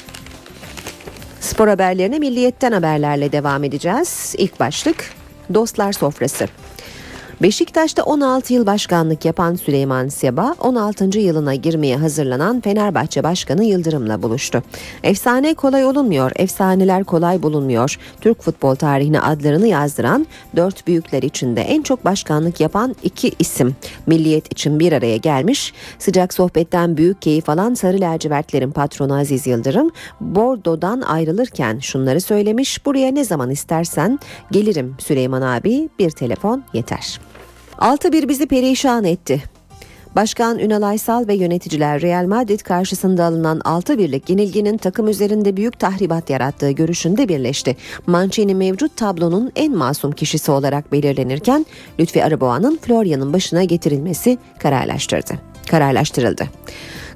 [1.39, 4.35] Spor haberlerine milliyetten haberlerle devam edeceğiz.
[4.37, 5.13] İlk başlık
[5.53, 6.47] Dostlar Sofrası.
[7.41, 11.19] Beşiktaş'ta 16 yıl başkanlık yapan Süleyman Seba 16.
[11.19, 14.63] yılına girmeye hazırlanan Fenerbahçe Başkanı Yıldırım'la buluştu.
[15.03, 17.97] Efsane kolay olunmuyor, efsaneler kolay bulunmuyor.
[18.21, 23.75] Türk futbol tarihine adlarını yazdıran dört büyükler içinde en çok başkanlık yapan iki isim
[24.07, 25.73] milliyet için bir araya gelmiş.
[25.99, 32.85] Sıcak sohbetten büyük keyif alan Sarı Lacivertlerin patronu Aziz Yıldırım, Bordo'dan ayrılırken şunları söylemiş.
[32.85, 34.19] Buraya ne zaman istersen
[34.51, 37.24] gelirim Süleyman abi bir telefon yeter.
[37.79, 39.43] 6-1 bizi perişan etti.
[40.15, 46.29] Başkan Ünal Aysal ve yöneticiler Real Madrid karşısında alınan 6-1'lik yenilginin takım üzerinde büyük tahribat
[46.29, 47.77] yarattığı görüşünde birleşti.
[48.07, 51.65] Mancini mevcut tablonun en masum kişisi olarak belirlenirken
[51.99, 55.33] Lütfi Arıboğan'ın Florya'nın başına getirilmesi kararlaştırdı.
[55.69, 56.47] kararlaştırıldı.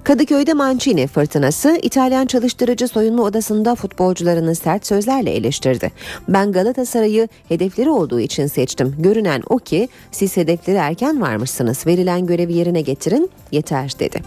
[0.10, 5.92] Kadıköy'de Mancini fırtınası İtalyan çalıştırıcı soyunma odasında futbolcularını sert sözlerle eleştirdi.
[6.28, 8.96] Ben Galatasaray'ı hedefleri olduğu için seçtim.
[9.00, 11.88] Görünen o ki siz hedefleri erken varmışsınız.
[11.88, 14.22] Verilen görevi yerine getirin yeter dedi.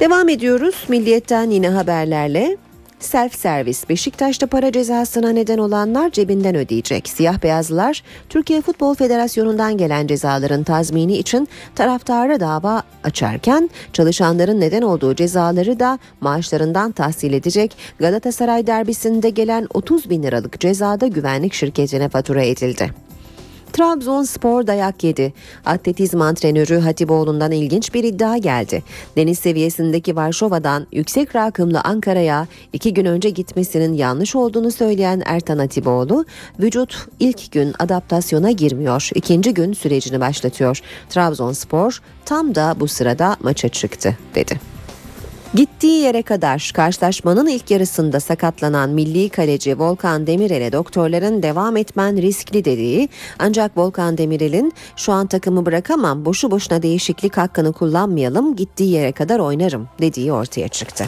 [0.00, 2.56] Devam ediyoruz Milliyet'ten yine haberlerle.
[3.02, 7.08] Self servis Beşiktaş'ta para cezasına neden olanlar cebinden ödeyecek.
[7.08, 15.14] Siyah beyazlılar Türkiye Futbol Federasyonu'ndan gelen cezaların tazmini için taraftara dava açarken çalışanların neden olduğu
[15.14, 17.76] cezaları da maaşlarından tahsil edecek.
[17.98, 23.11] Galatasaray derbisinde gelen 30 bin liralık cezada güvenlik şirketine fatura edildi.
[23.72, 25.32] Trabzonspor dayak yedi.
[25.64, 28.82] Atletizm antrenörü Hatipoğlu'ndan ilginç bir iddia geldi.
[29.16, 36.24] Deniz seviyesindeki Varşova'dan yüksek rakımlı Ankara'ya iki gün önce gitmesinin yanlış olduğunu söyleyen Ertan Hatipoğlu,
[36.60, 40.80] vücut ilk gün adaptasyona girmiyor, ikinci gün sürecini başlatıyor.
[41.08, 44.71] Trabzonspor tam da bu sırada maça çıktı dedi.
[45.54, 52.64] Gittiği yere kadar karşılaşmanın ilk yarısında sakatlanan milli kaleci Volkan Demirel'e doktorların devam etmen riskli
[52.64, 59.12] dediği ancak Volkan Demirel'in şu an takımı bırakamam boşu boşuna değişiklik hakkını kullanmayalım gittiği yere
[59.12, 61.04] kadar oynarım dediği ortaya çıktı.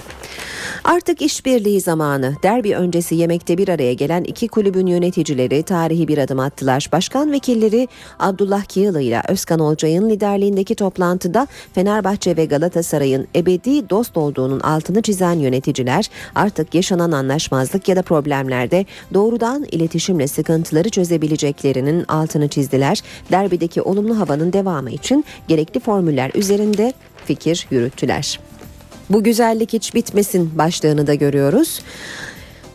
[0.84, 2.34] Artık işbirliği zamanı.
[2.42, 6.88] Derbi öncesi yemekte bir araya gelen iki kulübün yöneticileri tarihi bir adım attılar.
[6.92, 14.60] Başkan vekilleri Abdullah Kiyılı ile Özkan Olcay'ın liderliğindeki toplantıda Fenerbahçe ve Galatasaray'ın ebedi dost olduğunun
[14.60, 23.02] altını çizen yöneticiler artık yaşanan anlaşmazlık ya da problemlerde doğrudan iletişimle sıkıntıları çözebileceklerinin altını çizdiler.
[23.30, 26.92] Derbideki olumlu havanın devamı için gerekli formüller üzerinde
[27.26, 28.40] fikir yürüttüler.
[29.10, 31.82] Bu güzellik hiç bitmesin başlığını da görüyoruz.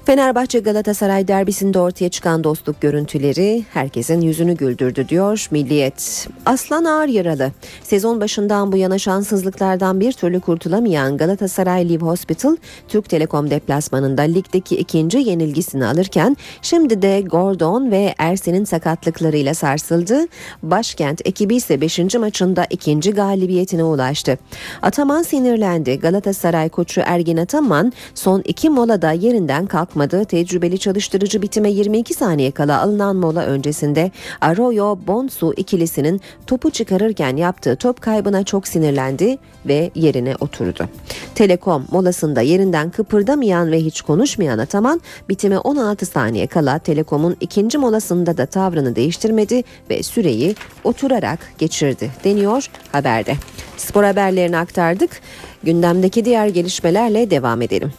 [0.10, 6.28] Fenerbahçe Galatasaray derbisinde ortaya çıkan dostluk görüntüleri herkesin yüzünü güldürdü diyor Milliyet.
[6.46, 7.52] Aslan ağır yaralı.
[7.84, 12.56] Sezon başından bu yana şanssızlıklardan bir türlü kurtulamayan Galatasaray Live Hospital
[12.88, 20.28] Türk Telekom deplasmanında ligdeki ikinci yenilgisini alırken şimdi de Gordon ve Ersin'in sakatlıklarıyla sarsıldı.
[20.64, 22.16] Başkent ekibi ise 5.
[22.16, 24.38] maçında ikinci galibiyetine ulaştı.
[24.82, 26.00] Ataman sinirlendi.
[26.00, 30.26] Galatasaray koçu Ergin Ataman son iki molada yerinden kalkmadı yapmadı.
[30.26, 37.76] Tecrübeli çalıştırıcı bitime 22 saniye kala alınan mola öncesinde Arroyo Bonsu ikilisinin topu çıkarırken yaptığı
[37.76, 40.90] top kaybına çok sinirlendi ve yerine oturdu.
[41.36, 48.38] Telekom molasında yerinden kıpırdamayan ve hiç konuşmayan Ataman bitime 16 saniye kala Telekom'un ikinci molasında
[48.38, 53.36] da tavrını değiştirmedi ve süreyi oturarak geçirdi deniyor haberde.
[53.78, 55.22] Spor haberlerini aktardık.
[55.64, 57.92] Gündemdeki diğer gelişmelerle devam edelim.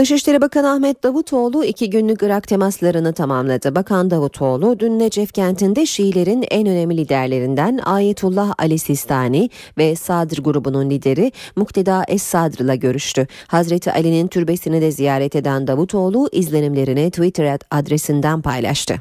[0.00, 3.74] Dışişleri Bakanı Ahmet Davutoğlu iki günlük Irak temaslarını tamamladı.
[3.74, 10.90] Bakan Davutoğlu dün Necef kentinde Şiilerin en önemli liderlerinden Ayetullah Ali Sistani ve Sadr grubunun
[10.90, 13.26] lideri Mukteda Es-Sadr ile görüştü.
[13.46, 18.94] Hazreti Ali'nin türbesini de ziyaret eden Davutoğlu izlenimlerini Twitter adresinden paylaştı.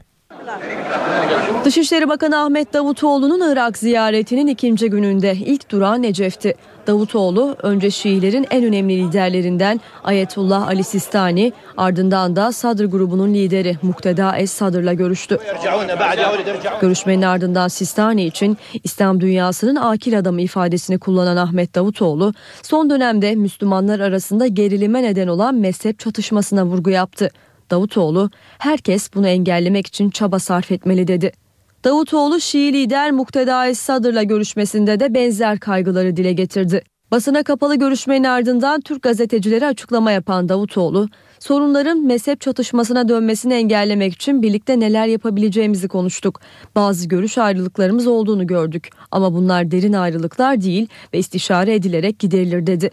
[1.65, 6.55] Dışişleri Bakanı Ahmet Davutoğlu'nun Irak ziyaretinin ikinci gününde ilk durağı Necef'ti.
[6.89, 14.38] Davutoğlu önce Şiilerin en önemli liderlerinden Ayetullah Ali Sistani ardından da Sadr grubunun lideri Mukteda
[14.38, 15.39] Es Sadr'la görüştü.
[16.82, 23.99] Görüşmenin ardından Sistani için İslam dünyasının akil adamı ifadesini kullanan Ahmet Davutoğlu son dönemde Müslümanlar
[23.99, 27.30] arasında gerilime neden olan mezhep çatışmasına vurgu yaptı.
[27.71, 31.32] Davutoğlu herkes bunu engellemek için çaba sarf etmeli dedi.
[31.83, 36.83] Davutoğlu Şii lider Mukteda Es Sadr'la görüşmesinde de benzer kaygıları dile getirdi.
[37.11, 41.07] Basına kapalı görüşmenin ardından Türk gazetecileri açıklama yapan Davutoğlu,
[41.39, 46.41] sorunların mezhep çatışmasına dönmesini engellemek için birlikte neler yapabileceğimizi konuştuk.
[46.75, 52.91] Bazı görüş ayrılıklarımız olduğunu gördük ama bunlar derin ayrılıklar değil ve istişare edilerek giderilir dedi.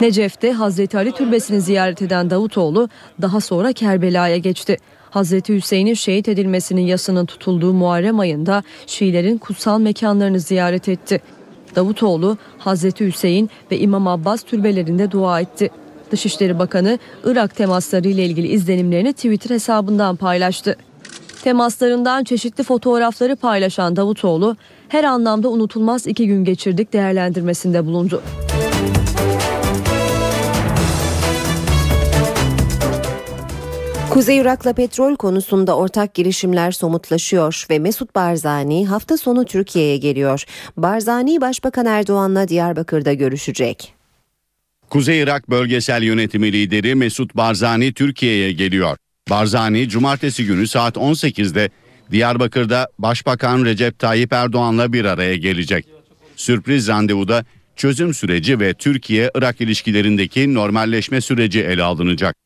[0.00, 2.88] Necef'te Hazreti Ali Türbesi'ni ziyaret eden Davutoğlu
[3.22, 4.76] daha sonra Kerbela'ya geçti.
[5.10, 11.20] Hazreti Hüseyin'in şehit edilmesinin yasının tutulduğu Muharrem ayında Şiilerin kutsal mekanlarını ziyaret etti.
[11.76, 15.70] Davutoğlu, Hazreti Hüseyin ve İmam Abbas türbelerinde dua etti.
[16.10, 20.76] Dışişleri Bakanı Irak temasları ile ilgili izlenimlerini Twitter hesabından paylaştı.
[21.42, 24.56] Temaslarından çeşitli fotoğrafları paylaşan Davutoğlu,
[24.88, 28.22] her anlamda unutulmaz iki gün geçirdik değerlendirmesinde bulundu.
[34.10, 40.44] Kuzey Irak'la petrol konusunda ortak girişimler somutlaşıyor ve Mesut Barzani hafta sonu Türkiye'ye geliyor.
[40.76, 43.94] Barzani Başbakan Erdoğan'la Diyarbakır'da görüşecek.
[44.88, 48.96] Kuzey Irak Bölgesel Yönetimi Lideri Mesut Barzani Türkiye'ye geliyor.
[49.30, 51.70] Barzani cumartesi günü saat 18'de
[52.10, 55.86] Diyarbakır'da Başbakan Recep Tayyip Erdoğan'la bir araya gelecek.
[56.36, 57.44] Sürpriz randevuda
[57.76, 62.36] çözüm süreci ve Türkiye-Irak ilişkilerindeki normalleşme süreci ele alınacak.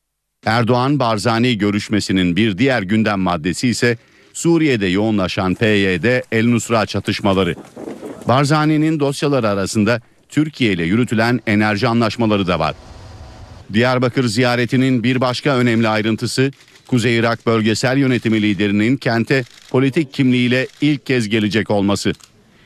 [0.46, 3.98] Erdoğan Barzani görüşmesinin bir diğer gündem maddesi ise
[4.32, 7.54] Suriye'de yoğunlaşan PYD El Nusra çatışmaları.
[8.28, 12.74] Barzani'nin dosyaları arasında Türkiye ile yürütülen enerji anlaşmaları da var.
[13.72, 16.50] Diyarbakır ziyaretinin bir başka önemli ayrıntısı
[16.86, 22.12] Kuzey Irak Bölgesel Yönetimi liderinin kente politik kimliğiyle ilk kez gelecek olması.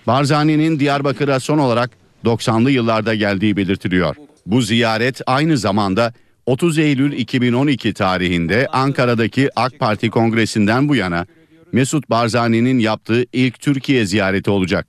[0.06, 1.90] Barzani'nin Diyarbakır'a son olarak
[2.24, 4.16] 90'lı yıllarda geldiği belirtiliyor.
[4.46, 6.12] Bu ziyaret aynı zamanda
[6.48, 11.26] 30 Eylül 2012 tarihinde Ankara'daki AK Parti Kongresi'nden bu yana
[11.72, 14.86] Mesut Barzani'nin yaptığı ilk Türkiye ziyareti olacak.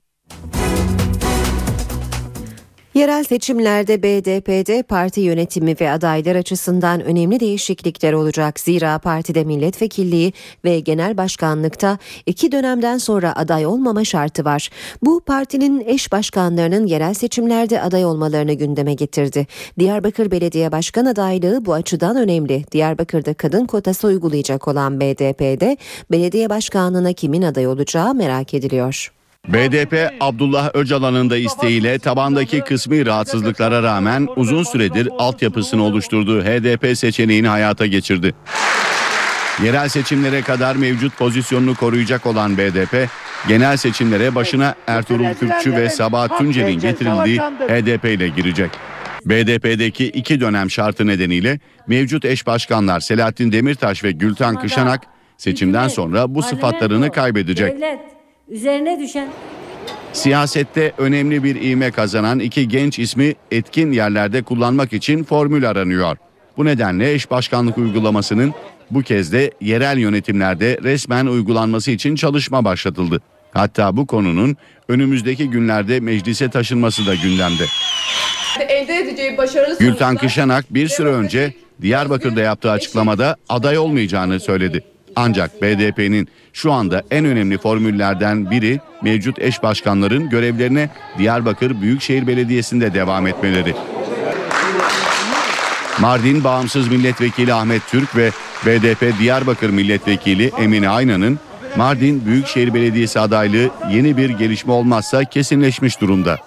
[3.00, 8.60] Yerel seçimlerde BDP'de parti yönetimi ve adaylar açısından önemli değişiklikler olacak.
[8.60, 10.32] Zira partide milletvekilliği
[10.64, 14.70] ve genel başkanlıkta iki dönemden sonra aday olmama şartı var.
[15.02, 19.46] Bu partinin eş başkanlarının yerel seçimlerde aday olmalarını gündeme getirdi.
[19.78, 22.64] Diyarbakır Belediye Başkan adaylığı bu açıdan önemli.
[22.72, 25.76] Diyarbakır'da kadın kotası uygulayacak olan BDP'de
[26.10, 29.19] belediye başkanlığına kimin aday olacağı merak ediliyor.
[29.48, 37.48] BDP Abdullah Öcalan'ın da isteğiyle tabandaki kısmi rahatsızlıklara rağmen uzun süredir altyapısını oluşturduğu HDP seçeneğini
[37.48, 38.34] hayata geçirdi.
[39.64, 43.08] Yerel seçimlere kadar mevcut pozisyonunu koruyacak olan BDP,
[43.48, 48.70] genel seçimlere başına Ertuğrul Kürkçü ve Sabahat Tuncel'in getirildiği HDP ile girecek.
[49.24, 55.02] BDP'deki iki dönem şartı nedeniyle mevcut eş başkanlar Selahattin Demirtaş ve Gülten Kışanak
[55.36, 57.74] seçimden sonra bu sıfatlarını kaybedecek.
[58.50, 59.28] Üzerine düşen
[60.12, 66.16] Siyasette önemli bir ivme kazanan iki genç ismi etkin yerlerde kullanmak için formül aranıyor.
[66.56, 68.54] Bu nedenle eş başkanlık uygulamasının
[68.90, 73.20] bu kez de yerel yönetimlerde resmen uygulanması için çalışma başlatıldı.
[73.52, 74.56] Hatta bu konunun
[74.88, 77.64] önümüzdeki günlerde meclise taşınması da gündemde.
[78.68, 84.84] elde edeceği başarılı Gülten Kışanak bir süre önce Diyarbakır'da yaptığı açıklamada aday olmayacağını söyledi.
[85.16, 92.94] Ancak BDP'nin şu anda en önemli formüllerden biri mevcut eş başkanların görevlerine Diyarbakır Büyükşehir Belediyesi'nde
[92.94, 93.74] devam etmeleri.
[96.00, 98.30] Mardin Bağımsız Milletvekili Ahmet Türk ve
[98.66, 101.38] BDP Diyarbakır Milletvekili Emine Aynan'ın
[101.76, 106.38] Mardin Büyükşehir Belediyesi adaylığı yeni bir gelişme olmazsa kesinleşmiş durumda.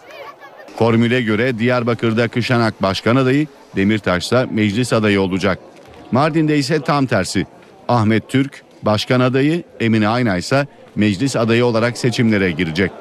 [0.78, 5.60] Formüle göre Diyarbakır'da Kışanak başkan adayı, Demirtaş'ta meclis adayı olacak.
[6.12, 7.46] Mardin'de ise tam tersi.
[7.88, 12.92] Ahmet Türk başkan adayı, Emine Ayna ise meclis adayı olarak seçimlere girecek.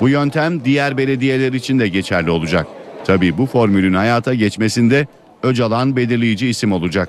[0.00, 2.66] Bu yöntem diğer belediyeler için de geçerli olacak.
[3.04, 5.06] Tabii bu formülün hayata geçmesinde
[5.42, 7.08] Öcalan belirleyici isim olacak.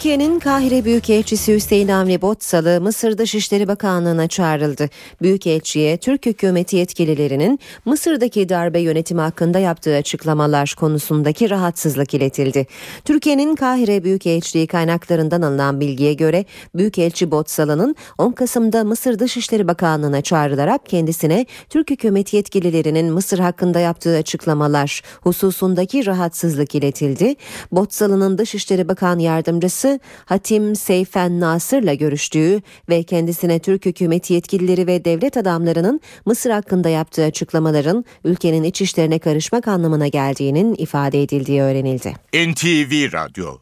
[0.00, 4.88] Türkiye Türkiye'nin Kahire Büyükelçisi Hüseyin Avni Botsalı Mısır Dışişleri Bakanlığı'na çağrıldı.
[5.22, 12.66] Büyükelçiye Türk hükümeti yetkililerinin Mısır'daki darbe yönetimi hakkında yaptığı açıklamalar konusundaki rahatsızlık iletildi.
[13.04, 16.44] Türkiye'nin Kahire Büyükelçiliği kaynaklarından alınan bilgiye göre
[16.74, 24.16] Büyükelçi Botsalı'nın 10 Kasım'da Mısır Dışişleri Bakanlığı'na çağrılarak kendisine Türk hükümeti yetkililerinin Mısır hakkında yaptığı
[24.16, 27.34] açıklamalar hususundaki rahatsızlık iletildi.
[27.72, 29.89] Botsalı'nın Dışişleri Bakan Yardımcısı
[30.24, 37.24] Hatim Seyfen Nasır'la görüştüğü ve kendisine Türk hükümeti yetkilileri ve devlet adamlarının Mısır hakkında yaptığı
[37.24, 42.14] açıklamaların ülkenin iç işlerine karışmak anlamına geldiğinin ifade edildiği öğrenildi.
[42.34, 43.58] NTV Radyo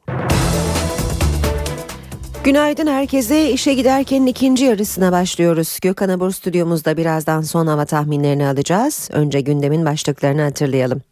[2.44, 3.50] Günaydın herkese.
[3.50, 5.78] İşe giderken ikinci yarısına başlıyoruz.
[5.82, 9.08] Gökhan Abur stüdyomuzda birazdan son hava tahminlerini alacağız.
[9.12, 11.02] Önce gündemin başlıklarını hatırlayalım.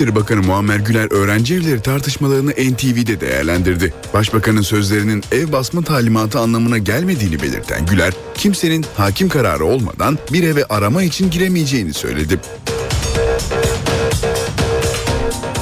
[0.00, 3.94] İçişleri Bakanı Muammer Güler öğrenci evleri tartışmalarını NTV'de değerlendirdi.
[4.14, 10.64] Başbakanın sözlerinin ev basma talimatı anlamına gelmediğini belirten Güler, kimsenin hakim kararı olmadan bir eve
[10.64, 12.40] arama için giremeyeceğini söyledi.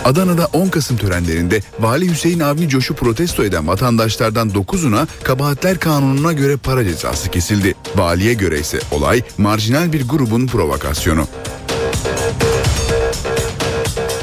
[0.05, 6.57] Adana'da 10 Kasım törenlerinde Vali Hüseyin Avni Coş'u protesto eden vatandaşlardan 9'una kabahatler kanununa göre
[6.57, 7.74] para cezası kesildi.
[7.97, 11.26] Valiye göre ise olay marjinal bir grubun provokasyonu.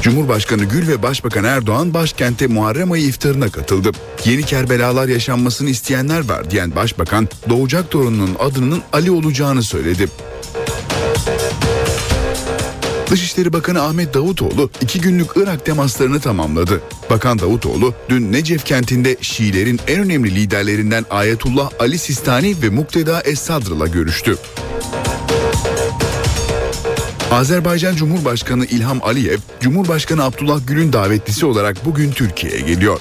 [0.06, 3.90] Cumhurbaşkanı Gül ve Başbakan Erdoğan başkente Muharrem ayı iftarına katıldı.
[4.24, 10.08] Yeni Kerbelalar yaşanmasını isteyenler var diyen Başbakan doğacak torununun adının Ali olacağını söyledi.
[13.10, 16.80] Dışişleri Bakanı Ahmet Davutoğlu iki günlük Irak temaslarını tamamladı.
[17.10, 23.86] Bakan Davutoğlu dün Necef kentinde Şiilerin en önemli liderlerinden Ayetullah Ali Sistani ve Mukteda Es-Sadr'la
[23.86, 24.36] görüştü.
[27.36, 33.00] Azerbaycan Cumhurbaşkanı İlham Aliyev, Cumhurbaşkanı Abdullah Gül'ün davetlisi olarak bugün Türkiye'ye geliyor.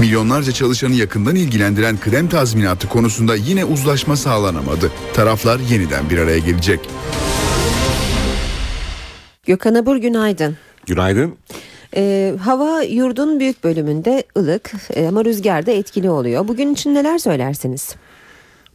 [0.00, 4.90] Milyonlarca çalışanı yakından ilgilendiren kıdem tazminatı konusunda yine uzlaşma sağlanamadı.
[5.14, 6.80] Taraflar yeniden bir araya gelecek.
[9.46, 10.56] Gökhan Abur günaydın.
[10.86, 11.34] Günaydın.
[11.96, 16.48] Ee, hava yurdun büyük bölümünde ılık e, ama rüzgar da etkili oluyor.
[16.48, 17.94] Bugün için neler söylersiniz?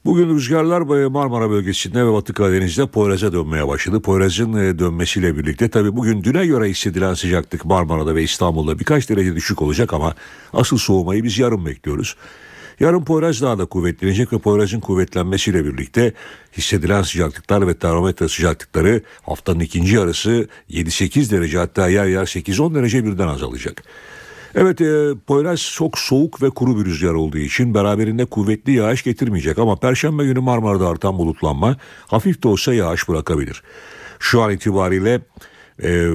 [0.05, 4.01] Bugün rüzgarlar Marmara bölgesinde ve Batı Karadeniz'de Poyraz'a dönmeye başladı.
[4.01, 9.35] Poyraz'ın e, dönmesiyle birlikte tabii bugün düne göre hissedilen sıcaklık Marmara'da ve İstanbul'da birkaç derece
[9.35, 10.15] düşük olacak ama
[10.53, 12.15] asıl soğumayı biz yarın bekliyoruz.
[12.79, 16.13] Yarın Poyraz daha da kuvvetlenecek ve Poyraz'ın kuvvetlenmesiyle birlikte
[16.57, 23.05] hissedilen sıcaklıklar ve termometre sıcaklıkları haftanın ikinci yarısı 7-8 derece hatta yer yer 8-10 derece
[23.05, 23.83] birden azalacak.
[24.55, 29.59] Evet e, Poyraz çok soğuk ve kuru bir rüzgar olduğu için beraberinde kuvvetli yağış getirmeyecek
[29.59, 31.77] ama Perşembe günü Marmara'da artan bulutlanma
[32.07, 33.63] hafif de olsa yağış bırakabilir.
[34.19, 35.21] Şu an itibariyle
[35.83, 36.09] e,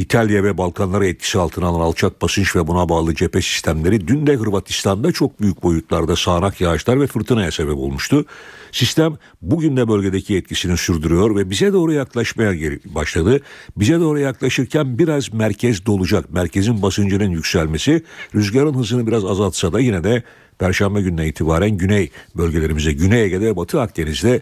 [0.00, 4.36] İtalya ve Balkanları etkisi altına alan alçak basınç ve buna bağlı cephe sistemleri dün de
[4.36, 8.24] Hırvatistan'da çok büyük boyutlarda sağanak yağışlar ve fırtınaya sebep olmuştu.
[8.72, 12.52] Sistem bugün de bölgedeki etkisini sürdürüyor ve bize doğru yaklaşmaya
[12.84, 13.40] başladı.
[13.76, 16.32] Bize doğru yaklaşırken biraz merkez dolacak.
[16.32, 20.22] Merkezin basıncının yükselmesi rüzgarın hızını biraz azaltsa da yine de
[20.58, 24.40] Perşembe gününe itibaren güney bölgelerimize, Güney Ege'de, Batı Akdeniz'de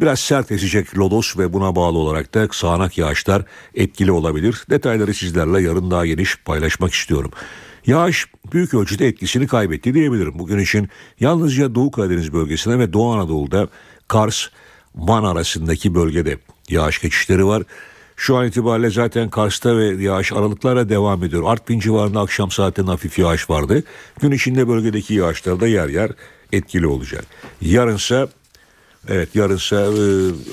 [0.00, 3.42] Biraz sert esecek lodos ve buna bağlı olarak da sağanak yağışlar
[3.74, 4.64] etkili olabilir.
[4.70, 7.30] Detayları sizlerle yarın daha geniş paylaşmak istiyorum.
[7.86, 10.38] Yağış büyük ölçüde etkisini kaybetti diyebilirim.
[10.38, 10.88] Bugün için
[11.20, 13.68] yalnızca Doğu Karadeniz bölgesinde ve Doğu Anadolu'da
[14.08, 14.46] Kars,
[14.94, 16.38] Van arasındaki bölgede
[16.68, 17.62] yağış geçişleri var.
[18.16, 21.42] Şu an itibariyle zaten Kars'ta ve yağış aralıklarla devam ediyor.
[21.46, 23.82] Artvin civarında akşam saatinde hafif yağış vardı.
[24.20, 26.10] Gün içinde bölgedeki yağışlar da yer yer
[26.52, 27.26] etkili olacak.
[27.60, 28.28] Yarınsa
[29.08, 29.98] Evet yarınsa e,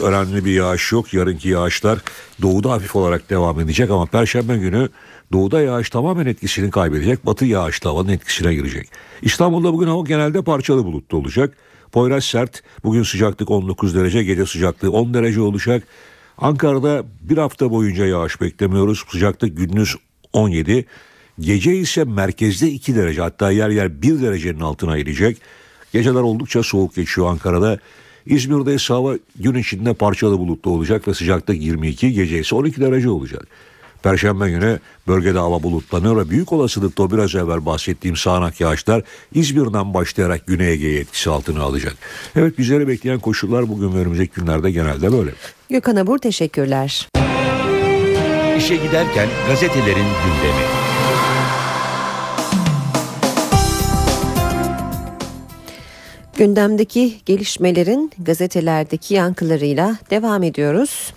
[0.03, 1.14] önemli bir yağış yok.
[1.14, 1.99] Yarınki yağışlar
[2.41, 4.89] doğuda hafif olarak devam edecek ama perşembe günü
[5.32, 7.26] doğuda yağış tamamen etkisini kaybedecek.
[7.26, 8.89] Batı yağış havanın etkisine girecek.
[9.22, 11.58] İstanbul'da bugün hava genelde parçalı bulutlu olacak.
[11.91, 12.64] Poyraz sert.
[12.84, 15.84] Bugün sıcaklık 19 derece, gece sıcaklığı 10 derece olacak.
[16.38, 19.03] Ankara'da bir hafta boyunca yağış beklemiyoruz.
[19.12, 19.95] Sıcaklık gündüz
[20.34, 20.86] 17.
[21.39, 25.38] Gece ise merkezde 2 derece hatta yer yer 1 derecenin altına inecek.
[25.93, 27.80] Geceler oldukça soğuk geçiyor Ankara'da.
[28.26, 33.09] İzmir'de ise hava gün içinde parçalı bulutlu olacak ve sıcaklık 22, gece ise 12 derece
[33.09, 33.47] olacak.
[34.03, 39.03] Perşembe günü bölgede hava bulutlanıyor ve büyük olasılıkla o biraz evvel bahsettiğim sağanak yağışlar
[39.34, 41.95] İzmir'den başlayarak Güney Ege'ye etkisi altına alacak.
[42.36, 45.32] Evet bizleri bekleyen koşullar bugün ve önümüzdeki günlerde genelde böyle.
[45.69, 47.09] Gökhan Abur teşekkürler.
[48.57, 50.84] İşe giderken gazetelerin gündemi.
[56.38, 61.13] Gündemdeki gelişmelerin gazetelerdeki yankılarıyla devam ediyoruz.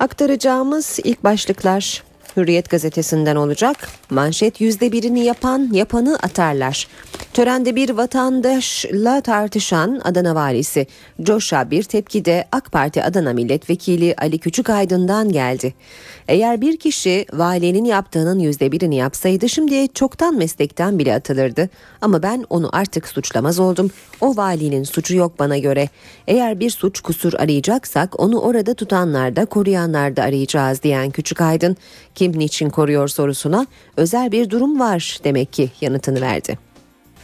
[0.00, 2.02] Aktaracağımız ilk başlıklar
[2.36, 3.76] Hürriyet gazetesinden olacak.
[4.10, 6.88] Manşet yüzde birini yapan yapanı atarlar.
[7.32, 10.86] Törende bir vatandaşla tartışan Adana valisi
[11.22, 15.74] Coşa bir tepki de AK Parti Adana Milletvekili Ali Küçükaydın'dan geldi.
[16.32, 21.68] Eğer bir kişi valinin yaptığının yüzde birini yapsaydı şimdiye çoktan meslekten bile atılırdı.
[22.00, 23.90] Ama ben onu artık suçlamaz oldum.
[24.20, 25.88] O valinin suçu yok bana göre.
[26.26, 31.76] Eğer bir suç kusur arayacaksak onu orada tutanlarda koruyanlarda arayacağız diyen Küçükaydın
[32.14, 33.66] kim niçin koruyor sorusuna
[33.96, 36.58] özel bir durum var demek ki yanıtını verdi.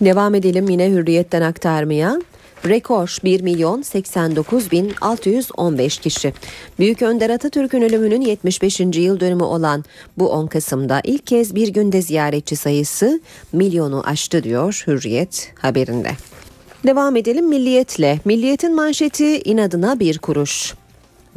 [0.01, 2.19] Devam edelim yine hürriyetten aktarmaya.
[2.67, 6.33] Rekor 1 milyon 89 bin 615 kişi.
[6.79, 8.81] Büyük Önder Atatürk'ün ölümünün 75.
[8.81, 9.85] yıl dönümü olan
[10.19, 13.21] bu 10 Kasım'da ilk kez bir günde ziyaretçi sayısı
[13.53, 16.11] milyonu aştı diyor Hürriyet haberinde.
[16.87, 18.27] Devam edelim Milliyet'le.
[18.27, 20.75] Milliyet'in manşeti inadına bir kuruş.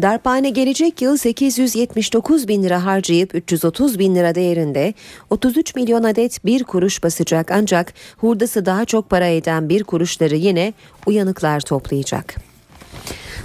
[0.02, 4.94] Darphane gelecek yıl 879 bin lira harcayıp 330 bin lira değerinde
[5.30, 10.74] 33 milyon adet bir kuruş basacak ancak hurdası daha çok para eden bir kuruşları yine
[11.06, 12.36] uyanıklar toplayacak.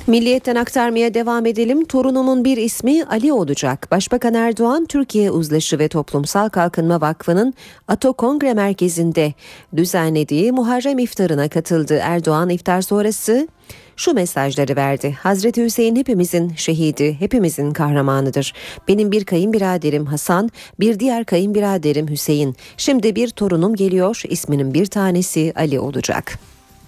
[0.07, 1.84] Milliyetten aktarmaya devam edelim.
[1.84, 3.88] Torunumun bir ismi Ali olacak.
[3.90, 7.54] Başbakan Erdoğan Türkiye Uzlaşı ve Toplumsal Kalkınma Vakfı'nın
[7.88, 9.34] Ato Kongre Merkezi'nde
[9.76, 11.98] düzenlediği Muharrem iftarına katıldı.
[12.02, 13.48] Erdoğan iftar sonrası
[13.97, 15.16] şu mesajları verdi.
[15.22, 18.53] Hazreti Hüseyin hepimizin şehidi, hepimizin kahramanıdır.
[18.88, 22.57] Benim bir kayınbiraderim Hasan, bir diğer kayınbiraderim Hüseyin.
[22.76, 26.38] Şimdi bir torunum geliyor, isminin bir tanesi Ali olacak.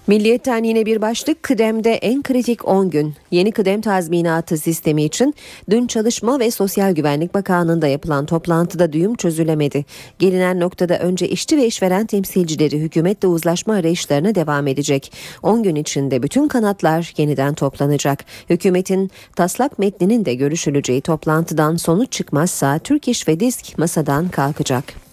[0.09, 3.15] Milliyetten yine bir başlık kıdemde en kritik 10 gün.
[3.31, 5.35] Yeni kıdem tazminatı sistemi için
[5.71, 9.85] dün Çalışma ve Sosyal Güvenlik Bakanlığı'nda yapılan toplantıda düğüm çözülemedi.
[10.19, 15.13] Gelinen noktada önce işçi ve işveren temsilcileri hükümetle uzlaşma arayışlarına devam edecek.
[15.43, 18.25] 10 gün içinde bütün kanatlar yeniden toplanacak.
[18.51, 25.08] Hükümetin taslak metninin de görüşüleceği toplantıdan sonuç çıkmazsa Türk İş ve Disk masadan kalkacak.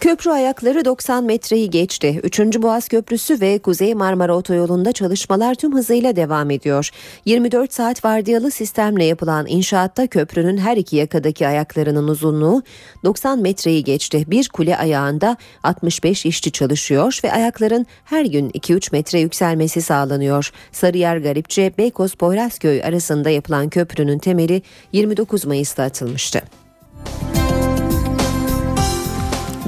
[0.00, 2.20] Köprü ayakları 90 metreyi geçti.
[2.22, 2.40] 3.
[2.40, 6.90] Boğaz Köprüsü ve Kuzey Marmara Otoyolu'nda çalışmalar tüm hızıyla devam ediyor.
[7.24, 12.62] 24 saat vardiyalı sistemle yapılan inşaatta köprünün her iki yakadaki ayaklarının uzunluğu
[13.04, 14.24] 90 metreyi geçti.
[14.26, 20.50] Bir kule ayağında 65 işçi çalışıyor ve ayakların her gün 2-3 metre yükselmesi sağlanıyor.
[20.72, 26.59] Sarıyer Garipçe Beykoz Poyrazköy arasında yapılan köprünün temeli 29 Mayıs'ta atılmıştı.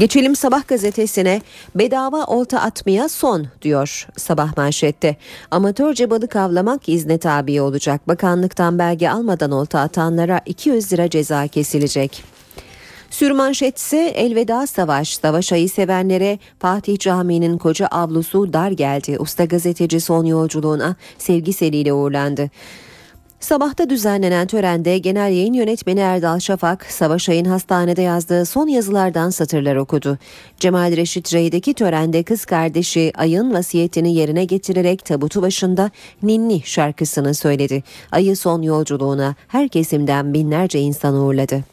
[0.02, 1.42] Geçelim Sabah gazetesine
[1.74, 5.16] bedava olta atmaya son diyor sabah manşette.
[5.50, 8.08] Amatörce balık avlamak izne tabi olacak.
[8.08, 12.24] Bakanlıktan belge almadan olta atanlara 200 lira ceza kesilecek.
[13.10, 15.16] Sürmanşet ise elveda savaş.
[15.16, 19.16] Savaş ayı sevenlere Fatih Camii'nin koca avlusu dar geldi.
[19.18, 22.50] Usta gazeteci son yolculuğuna sevgi uğurlandı.
[23.42, 29.76] Sabahta düzenlenen törende Genel Yayın Yönetmeni Erdal Şafak, Savaş Ay'ın hastanede yazdığı son yazılardan satırlar
[29.76, 30.18] okudu.
[30.60, 35.90] Cemal Reşit Rey'deki törende kız kardeşi Ay'ın vasiyetini yerine getirerek tabutu başında
[36.22, 37.82] Ninni şarkısını söyledi.
[38.12, 41.71] Ay'ı son yolculuğuna her kesimden binlerce insan uğurladı.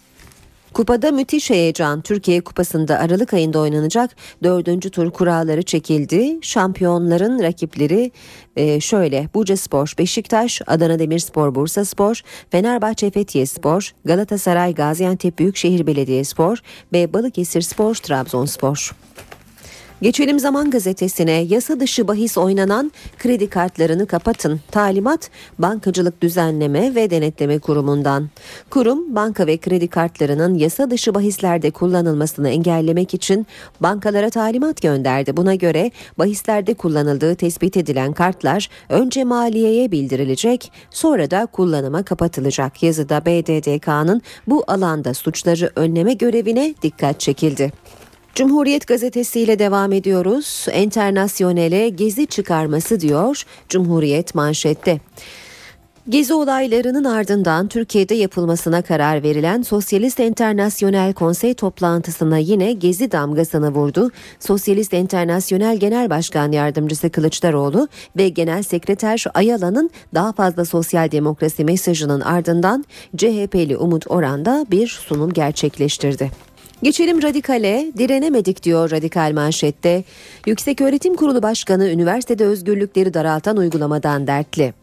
[0.73, 2.01] Kupada müthiş heyecan.
[2.01, 6.37] Türkiye Kupası'nda Aralık ayında oynanacak dördüncü tur kuralları çekildi.
[6.41, 8.11] Şampiyonların rakipleri
[8.55, 15.87] e, şöyle Buca Spor, Beşiktaş, Adana Demirspor, Bursa Spor, Fenerbahçe Fethiye Spor, Galatasaray Gaziantep Büyükşehir
[15.87, 16.57] Belediyespor
[16.93, 18.91] ve Balıkesir Spor Trabzonspor.
[20.01, 24.59] Geçelim Zaman Gazetesi'ne yasa dışı bahis oynanan kredi kartlarını kapatın.
[24.71, 25.29] Talimat
[25.59, 28.29] Bankacılık Düzenleme ve Denetleme Kurumu'ndan.
[28.69, 33.47] Kurum banka ve kredi kartlarının yasa dışı bahislerde kullanılmasını engellemek için
[33.79, 35.37] bankalara talimat gönderdi.
[35.37, 42.83] Buna göre bahislerde kullanıldığı tespit edilen kartlar önce maliyeye bildirilecek sonra da kullanıma kapatılacak.
[42.83, 47.71] Yazıda BDDK'nın bu alanda suçları önleme görevine dikkat çekildi.
[48.35, 50.65] Cumhuriyet gazetesiyle devam ediyoruz.
[50.71, 54.99] Enternasyonele gezi çıkarması diyor Cumhuriyet manşette.
[56.09, 64.11] Gezi olaylarının ardından Türkiye'de yapılmasına karar verilen Sosyalist Enternasyonel Konsey toplantısına yine gezi damgasını vurdu.
[64.39, 72.21] Sosyalist Enternasyonel Genel Başkan Yardımcısı Kılıçdaroğlu ve Genel Sekreter Ayala'nın daha fazla sosyal demokrasi mesajının
[72.21, 72.85] ardından
[73.17, 76.48] CHP'li Umut Oran'da bir sunum gerçekleştirdi.
[76.83, 80.03] Geçelim radikale, direnemedik diyor radikal manşette.
[80.45, 84.73] Yüksek Öğretim Kurulu Başkanı üniversitede özgürlükleri daraltan uygulamadan dertli.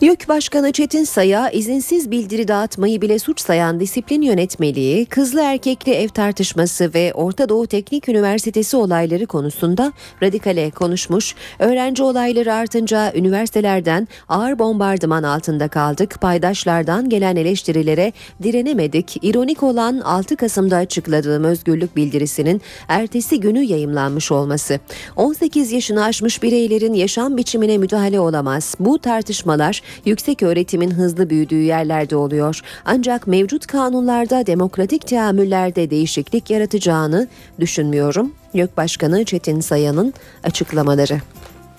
[0.00, 6.08] YÖK Başkanı Çetin Say'a izinsiz bildiri dağıtmayı bile suç sayan disiplin yönetmeliği, kızlı erkekli ev
[6.08, 9.92] tartışması ve Orta Doğu Teknik Üniversitesi olayları konusunda
[10.22, 11.34] radikale konuşmuş.
[11.58, 16.20] Öğrenci olayları artınca üniversitelerden ağır bombardıman altında kaldık.
[16.20, 19.16] Paydaşlardan gelen eleştirilere direnemedik.
[19.22, 24.80] İronik olan 6 Kasım'da açıkladığım özgürlük bildirisinin ertesi günü yayımlanmış olması.
[25.16, 28.74] 18 yaşını aşmış bireylerin yaşam biçimine müdahale olamaz.
[28.80, 32.60] Bu tartışmalar yüksek öğretimin hızlı büyüdüğü yerlerde oluyor.
[32.84, 37.28] Ancak mevcut kanunlarda demokratik teamüllerde değişiklik yaratacağını
[37.60, 38.32] düşünmüyorum.
[38.54, 40.14] YÖK Başkanı Çetin Sayan'ın
[40.44, 41.20] açıklamaları.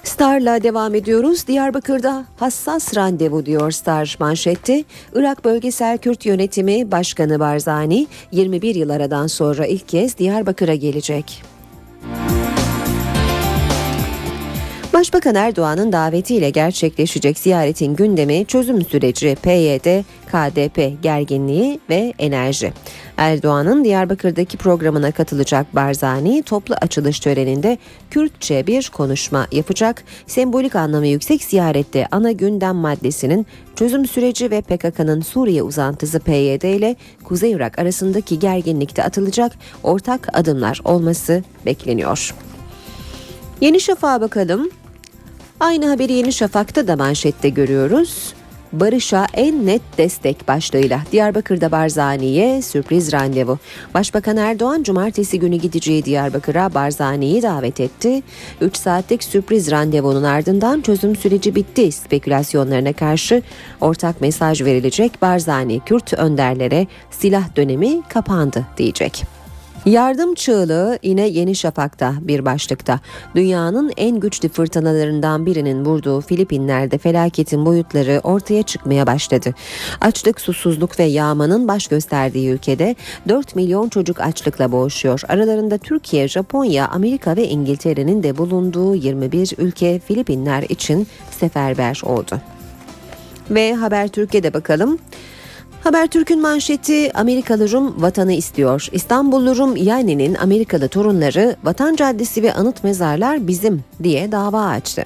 [0.03, 1.47] Star'la devam ediyoruz.
[1.47, 4.83] Diyarbakır'da hassas randevu diyor Star manşette.
[5.13, 11.43] Irak Bölgesel Kürt Yönetimi Başkanı Barzani 21 yıl aradan sonra ilk kez Diyarbakır'a gelecek.
[14.99, 22.73] Başbakan Erdoğan'ın davetiyle gerçekleşecek ziyaretin gündemi çözüm süreci, PYD, KDP gerginliği ve enerji.
[23.17, 27.77] Erdoğan'ın Diyarbakır'daki programına katılacak Barzani toplu açılış töreninde
[28.11, 30.03] Kürtçe bir konuşma yapacak.
[30.27, 36.95] Sembolik anlamı yüksek ziyarette ana gündem maddesinin çözüm süreci ve PKK'nın Suriye uzantısı PYD ile
[37.23, 39.51] Kuzey Irak arasındaki gerginlikte atılacak
[39.83, 42.33] ortak adımlar olması bekleniyor.
[43.61, 44.69] Yeni Şafak'a bakalım.
[45.59, 48.33] Aynı haberi Yeni Şafak'ta da manşette görüyoruz.
[48.73, 53.57] Barış'a en net destek başlığıyla Diyarbakır'da Barzani'ye sürpriz randevu.
[53.93, 58.23] Başbakan Erdoğan cumartesi günü gideceği Diyarbakır'a Barzani'yi davet etti.
[58.61, 63.41] 3 saatlik sürpriz randevunun ardından çözüm süreci bitti spekülasyonlarına karşı
[63.81, 65.21] ortak mesaj verilecek.
[65.21, 69.38] Barzani Kürt önderlere silah dönemi kapandı diyecek.
[69.85, 72.99] Yardım çığlığı yine Yeni Şafak'ta bir başlıkta.
[73.35, 79.53] Dünyanın en güçlü fırtınalarından birinin vurduğu Filipinler'de felaketin boyutları ortaya çıkmaya başladı.
[80.01, 82.95] Açlık, susuzluk ve yağmanın baş gösterdiği ülkede
[83.29, 85.21] 4 milyon çocuk açlıkla boğuşuyor.
[85.27, 92.41] Aralarında Türkiye, Japonya, Amerika ve İngiltere'nin de bulunduğu 21 ülke Filipinler için seferber oldu.
[93.49, 94.99] Ve Haber Türkiye'de bakalım.
[95.83, 98.87] Habertürk'ün manşeti Amerikalı Rum vatanı istiyor.
[98.91, 105.05] İstanbullu Rum Yani'nin Amerikalı torunları Vatan Caddesi ve anıt mezarlar bizim diye dava açtı.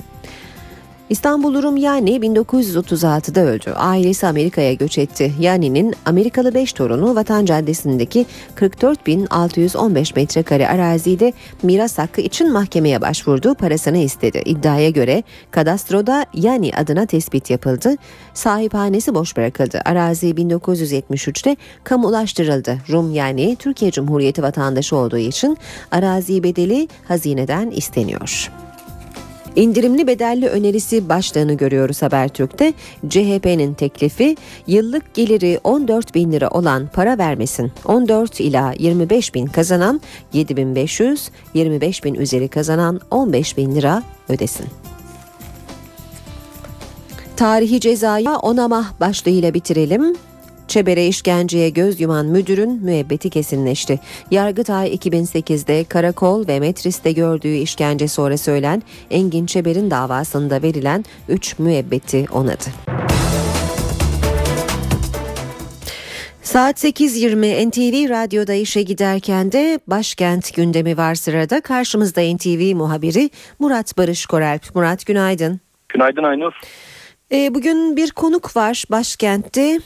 [1.10, 3.72] İstanbul Rum Yani 1936'da öldü.
[3.76, 5.34] Ailesi Amerika'ya göç etti.
[5.40, 8.26] Yani'nin Amerikalı 5 torunu Vatan Caddesi'ndeki
[8.56, 11.34] 44.615 metrekare arazide
[11.64, 13.56] miras hakkı için mahkemeye başvurdu.
[13.56, 14.42] Parasını istedi.
[14.46, 17.96] İddiaya göre kadastroda Yani adına tespit yapıldı.
[18.34, 19.82] Sahiphanesi boş bırakıldı.
[19.86, 22.78] Arazi 1973'te kamulaştırıldı.
[22.92, 25.58] Rum Yani Türkiye Cumhuriyeti vatandaşı olduğu için
[25.92, 28.52] arazi bedeli hazineden isteniyor.
[29.56, 32.74] İndirimli bedelli önerisi başlığını görüyoruz Habertürk'te.
[33.10, 34.36] CHP'nin teklifi
[34.68, 37.72] yıllık geliri 14 bin lira olan para vermesin.
[37.86, 40.02] 14 ila 25 bin kazanan
[40.34, 44.66] 7500, 25 bin üzeri kazanan 15 bin lira ödesin.
[47.36, 50.16] Tarihi cezaya onamah başlığıyla bitirelim.
[50.68, 54.00] Çeber'e işkenceye göz yuman müdürün müebbeti kesinleşti.
[54.32, 62.26] Yargıtay 2008'de karakol ve metriste gördüğü işkence sonra söylen Engin Çeber'in davasında verilen 3 müebbeti
[62.32, 62.66] onadı.
[66.54, 71.62] Saat 8.20 NTV Radyo'da işe giderken de başkent gündemi var sırada.
[71.62, 74.76] Karşımızda NTV muhabiri Murat Barış Koralp.
[74.76, 75.60] Murat günaydın.
[75.90, 76.54] Günaydın Aynur.
[77.32, 79.80] E, bugün bir konuk var başkentte.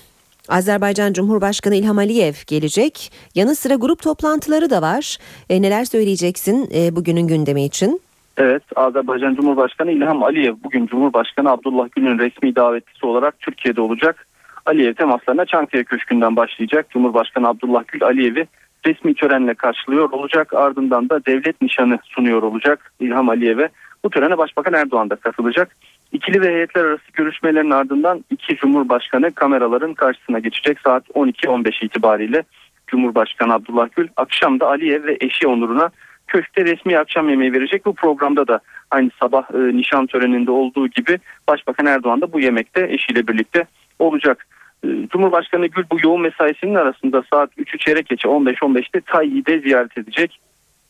[0.49, 3.11] Azerbaycan Cumhurbaşkanı İlham Aliyev gelecek.
[3.35, 5.17] Yanı sıra grup toplantıları da var.
[5.49, 8.01] E, neler söyleyeceksin e, bugünün gündemi için?
[8.37, 14.27] Evet, Azerbaycan Cumhurbaşkanı İlham Aliyev bugün Cumhurbaşkanı Abdullah Gül'ün resmi davetlisi olarak Türkiye'de olacak.
[14.65, 16.89] Aliyev temaslarına Çankaya Köşkü'nden başlayacak.
[16.89, 18.47] Cumhurbaşkanı Abdullah Gül Aliyev'i
[18.85, 20.53] resmi törenle karşılıyor olacak.
[20.53, 23.69] Ardından da devlet nişanı sunuyor olacak İlham Aliyev'e.
[24.03, 25.75] Bu törene Başbakan Erdoğan da katılacak.
[26.11, 32.43] İkili ve heyetler arası görüşmelerin ardından iki Cumhurbaşkanı kameraların karşısına geçecek saat 12-15 itibariyle.
[32.87, 35.89] Cumhurbaşkanı Abdullah Gül akşam da Aliyev ve eşi Onur'una
[36.27, 37.85] köşkte resmi akşam yemeği verecek.
[37.85, 38.59] Bu programda da
[38.91, 43.65] aynı sabah e, nişan töreninde olduğu gibi Başbakan Erdoğan da bu yemekte eşiyle birlikte
[43.99, 44.47] olacak.
[44.83, 50.39] E, Cumhurbaşkanı Gül bu yoğun mesaisinin arasında saat 3'ü çeyrek geçe 15-15'te Tayyip'e ziyaret edecek.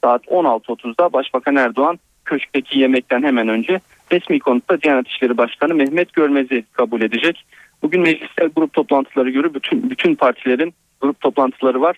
[0.03, 3.80] Saat 16.30'da Başbakan Erdoğan köşkteki yemekten hemen önce
[4.12, 7.45] resmi konutta Diyanet İşleri Başkanı Mehmet Görmez'i kabul edecek.
[7.82, 11.97] Bugün mecliste grup toplantıları göre bütün bütün partilerin grup toplantıları var.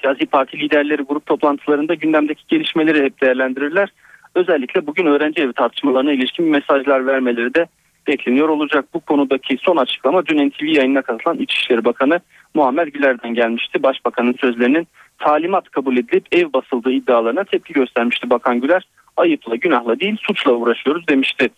[0.00, 3.88] Siyasi parti liderleri grup toplantılarında gündemdeki gelişmeleri hep değerlendirirler.
[4.34, 7.66] Özellikle bugün öğrenci evi tartışmalarına ilişkin mesajlar vermeleri de
[8.06, 8.84] bekleniyor olacak.
[8.94, 12.20] Bu konudaki son açıklama dün NTV yayınına katılan İçişleri Bakanı
[12.54, 13.82] Muammer Güler'den gelmişti.
[13.82, 14.88] Başbakanın sözlerinin
[15.18, 18.88] talimat kabul edilip ev basıldığı iddialarına tepki göstermişti Bakan Güler.
[19.20, 21.48] Ayıpla günahla değil suçla uğraşıyoruz demişti.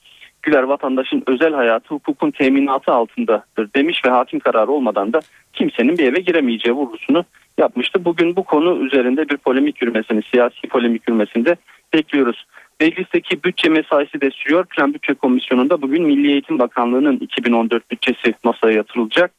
[0.43, 5.21] Güler vatandaşın özel hayatı hukukun teminatı altındadır demiş ve hakim kararı olmadan da
[5.53, 7.25] kimsenin bir eve giremeyeceği vurgusunu
[7.59, 8.05] yapmıştı.
[8.05, 11.57] Bugün bu konu üzerinde bir polemik yürümesini, siyasi polemik yürümesini
[11.95, 12.47] bekliyoruz.
[12.81, 14.65] Meclisteki bütçe mesaisi de sürüyor.
[14.65, 19.31] Plan Bütçe Komisyonu'nda bugün Milli Eğitim Bakanlığı'nın 2014 bütçesi masaya yatırılacak.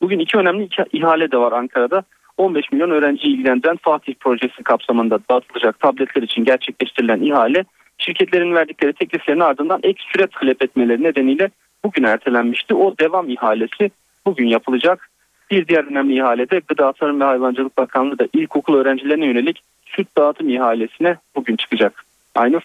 [0.00, 2.02] Bugün iki önemli ihale de var Ankara'da.
[2.38, 7.64] 15 milyon öğrenci ilgilendiren Fatih projesi kapsamında dağıtılacak tabletler için gerçekleştirilen ihale
[7.98, 11.50] şirketlerin verdikleri tekliflerin ardından ek süre talep etmeleri nedeniyle
[11.84, 12.74] bugün ertelenmişti.
[12.74, 13.90] O devam ihalesi
[14.26, 15.10] bugün yapılacak.
[15.50, 20.48] Bir diğer önemli ihalede Gıda Tarım ve Hayvancılık Bakanlığı da ilkokul öğrencilerine yönelik süt dağıtım
[20.48, 22.04] ihalesine bugün çıkacak.
[22.34, 22.62] Aynur.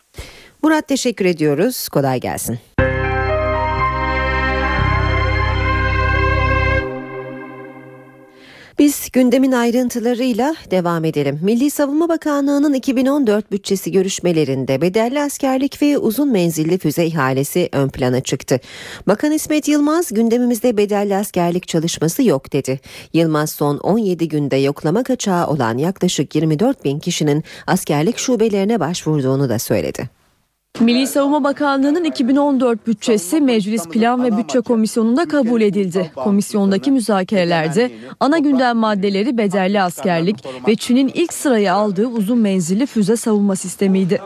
[0.63, 1.89] Murat teşekkür ediyoruz.
[1.89, 2.59] Kolay gelsin.
[8.79, 11.39] Biz gündemin ayrıntılarıyla devam edelim.
[11.43, 18.21] Milli Savunma Bakanlığı'nın 2014 bütçesi görüşmelerinde bedelli askerlik ve uzun menzilli füze ihalesi ön plana
[18.21, 18.59] çıktı.
[19.07, 22.79] Bakan İsmet Yılmaz gündemimizde bedelli askerlik çalışması yok dedi.
[23.13, 29.59] Yılmaz son 17 günde yoklama kaçağı olan yaklaşık 24 bin kişinin askerlik şubelerine başvurduğunu da
[29.59, 30.22] söyledi.
[30.79, 36.11] Milli Savunma Bakanlığı'nın 2014 bütçesi Meclis Plan ve Bütçe Komisyonu'nda kabul edildi.
[36.15, 40.35] Komisyondaki müzakerelerde ana gündem maddeleri bedelli askerlik
[40.67, 44.21] ve Çin'in ilk sırayı aldığı uzun menzilli füze savunma sistemiydi.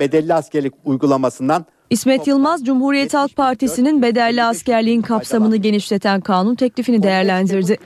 [0.00, 7.78] Bedelli askerlik uygulamasından İsmet Yılmaz, Cumhuriyet Halk Partisi'nin bedelli askerliğin kapsamını genişleten kanun teklifini değerlendirdi.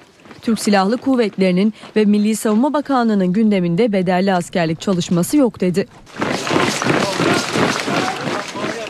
[0.43, 5.87] Türk Silahlı Kuvvetleri'nin ve Milli Savunma Bakanlığı'nın gündeminde bedelli askerlik çalışması yok dedi.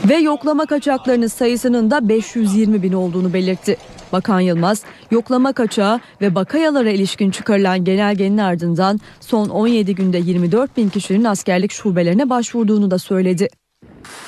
[0.08, 3.76] Ve yoklama kaçaklarının sayısının da 520 bin olduğunu belirtti.
[4.12, 10.88] Bakan Yılmaz, yoklama kaçağı ve bakayalara ilişkin çıkarılan genelgenin ardından son 17 günde 24 bin
[10.88, 13.48] kişinin askerlik şubelerine başvurduğunu da söyledi.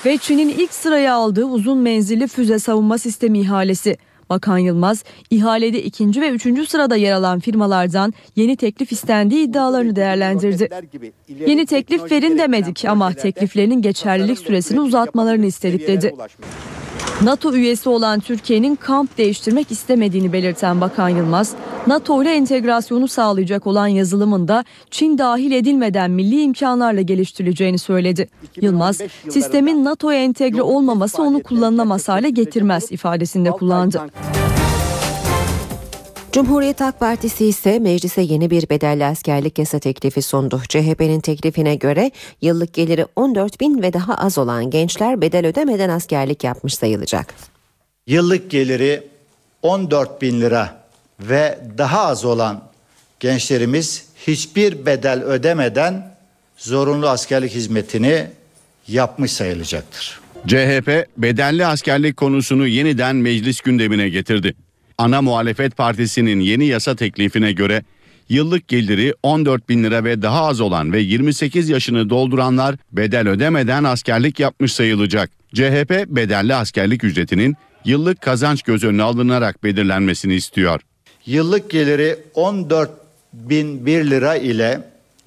[0.07, 3.97] Ve Çin'in ilk sıraya aldığı uzun menzilli füze savunma sistemi ihalesi.
[4.31, 10.68] Bakan Yılmaz, ihalede ikinci ve üçüncü sırada yer alan firmalardan yeni teklif istendiği iddialarını değerlendirdi.
[11.47, 16.14] Yeni teklif verin demedik ama tekliflerinin geçerlilik süresini uzatmalarını istedik dedi.
[17.22, 21.54] NATO üyesi olan Türkiye'nin kamp değiştirmek istemediğini belirten Bakan Yılmaz,
[21.86, 28.28] NATO ile entegrasyonu sağlayacak olan yazılımın da Çin dahil edilmeden milli imkanlarla geliştirileceğini söyledi.
[28.61, 34.02] Yılmaz, sistemin NATO'ya entegre olmaması onu kullanılamaz hale getirmez ifadesinde kullandı.
[36.39, 40.62] Cumhuriyet Halk Partisi ise meclise yeni bir bedelli askerlik yasa teklifi sundu.
[40.68, 42.11] CHP'nin teklifine göre
[42.43, 47.34] yıllık geliri 14 bin ve daha az olan gençler bedel ödemeden askerlik yapmış sayılacak.
[48.07, 49.03] Yıllık geliri
[49.62, 50.84] 14 bin lira
[51.20, 52.64] ve daha az olan
[53.20, 56.14] gençlerimiz hiçbir bedel ödemeden
[56.57, 58.26] zorunlu askerlik hizmetini
[58.89, 60.20] yapmış sayılacaktır.
[60.47, 64.55] CHP bedelli askerlik konusunu yeniden meclis gündemine getirdi.
[65.01, 67.82] Ana muhalefet partisinin yeni yasa teklifine göre
[68.28, 73.84] yıllık geliri 14 bin lira ve daha az olan ve 28 yaşını dolduranlar bedel ödemeden
[73.84, 75.30] askerlik yapmış sayılacak.
[75.55, 80.80] CHP bedelli askerlik ücretinin yıllık kazanç göz önüne alınarak belirlenmesini istiyor.
[81.26, 82.90] Yıllık geliri 14
[83.32, 84.80] bin 1 lira ile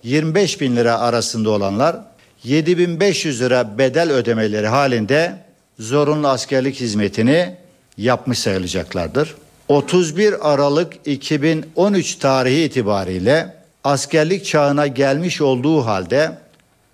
[0.03, 1.95] 25 bin lira arasında olanlar
[2.43, 5.36] 7500 lira bedel ödemeleri halinde
[5.80, 7.55] zorunlu askerlik hizmetini
[7.97, 9.36] yapmış sayılacaklardır.
[9.72, 16.32] 31 Aralık 2013 tarihi itibariyle askerlik çağına gelmiş olduğu halde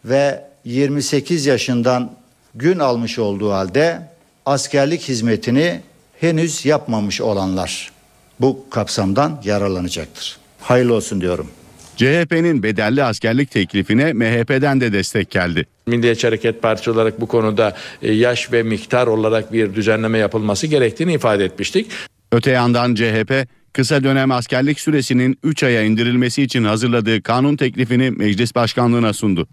[0.06, 2.12] ve 28 yaşından
[2.56, 4.02] gün almış olduğu halde
[4.46, 5.82] askerlik hizmetini
[6.20, 7.92] henüz yapmamış olanlar
[8.40, 10.38] bu kapsamdan yararlanacaktır.
[10.62, 11.48] Hayırlı olsun diyorum.
[11.96, 15.66] CHP'nin bedelli askerlik teklifine MHP'den de destek geldi.
[15.88, 21.14] Milliyetçi Hareket Partisi olarak bu konuda e, yaş ve miktar olarak bir düzenleme yapılması gerektiğini
[21.14, 21.88] ifade etmiştik.
[22.32, 28.56] Öte yandan CHP kısa dönem askerlik süresinin 3 aya indirilmesi için hazırladığı kanun teklifini meclis
[28.56, 29.48] başkanlığına sundu.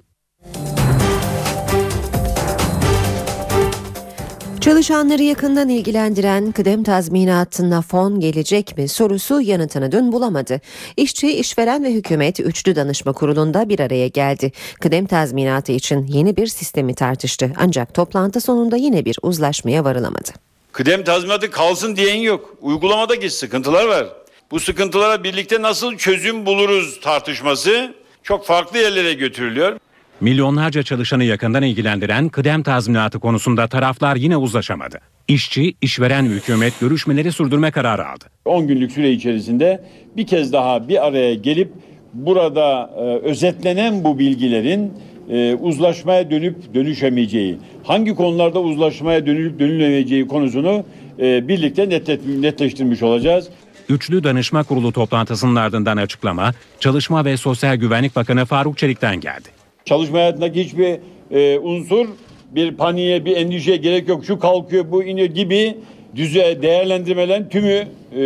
[4.61, 10.61] Çalışanları yakından ilgilendiren kıdem tazminatına fon gelecek mi sorusu yanıtını dün bulamadı.
[10.97, 14.53] İşçi, işveren ve hükümet üçlü danışma kurulunda bir araya geldi.
[14.81, 17.53] Kıdem tazminatı için yeni bir sistemi tartıştı.
[17.57, 20.31] Ancak toplantı sonunda yine bir uzlaşmaya varılamadı.
[20.75, 22.57] Kıdem tazminatı kalsın diyen yok.
[22.61, 24.07] Uygulamadaki sıkıntılar var.
[24.51, 29.79] Bu sıkıntılara birlikte nasıl çözüm buluruz tartışması çok farklı yerlere götürülüyor.
[30.21, 35.01] Milyonlarca çalışanı yakından ilgilendiren kıdem tazminatı konusunda taraflar yine uzlaşamadı.
[35.29, 38.25] İşçi, işveren ve hükümet görüşmeleri sürdürme kararı aldı.
[38.45, 39.85] 10 günlük süre içerisinde
[40.17, 41.73] bir kez daha bir araya gelip
[42.13, 44.93] burada e, özetlenen bu bilgilerin
[45.31, 50.85] e, uzlaşmaya dönüp dönüşemeyeceği, hangi konularda uzlaşmaya dönülüp dönülemeyeceği konusunu
[51.21, 53.49] e, birlikte netlet- netleştirmiş olacağız.
[53.89, 59.49] Üçlü Danışma Kurulu toplantısının ardından açıklama, Çalışma ve Sosyal Güvenlik Bakanı Faruk Çelik'ten geldi.
[59.85, 60.97] Çalışma hayatındaki hiçbir
[61.31, 62.07] e, unsur
[62.55, 64.25] bir paniğe, bir endişeye gerek yok.
[64.25, 65.77] Şu kalkıyor, bu iniyor gibi
[66.17, 67.85] düze değerlendirmelerin tümü
[68.17, 68.25] e,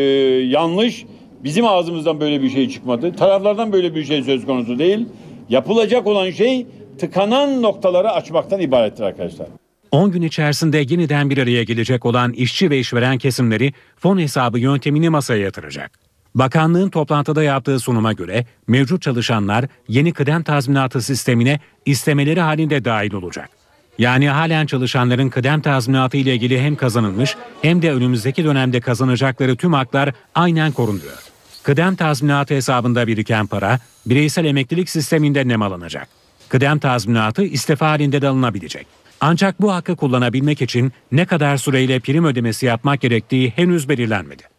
[0.48, 1.04] yanlış.
[1.44, 3.12] Bizim ağzımızdan böyle bir şey çıkmadı.
[3.16, 5.06] Taraflardan böyle bir şey söz konusu değil.
[5.48, 6.66] Yapılacak olan şey
[6.98, 9.46] tıkanan noktaları açmaktan ibarettir arkadaşlar.
[9.90, 15.08] 10 gün içerisinde yeniden bir araya gelecek olan işçi ve işveren kesimleri fon hesabı yöntemini
[15.08, 15.90] masaya yatıracak.
[16.34, 23.50] Bakanlığın toplantıda yaptığı sunuma göre mevcut çalışanlar yeni kıdem tazminatı sistemine istemeleri halinde dahil olacak.
[23.98, 29.72] Yani halen çalışanların kıdem tazminatı ile ilgili hem kazanılmış hem de önümüzdeki dönemde kazanacakları tüm
[29.72, 31.18] haklar aynen korunuyor.
[31.62, 36.08] Kıdem tazminatı hesabında biriken para bireysel emeklilik sisteminde nemalanacak.
[36.48, 38.86] Kıdem tazminatı istifa halinde de alınabilecek.
[39.20, 44.57] Ancak bu hakkı kullanabilmek için ne kadar süreyle prim ödemesi yapmak gerektiği henüz belirlenmedi.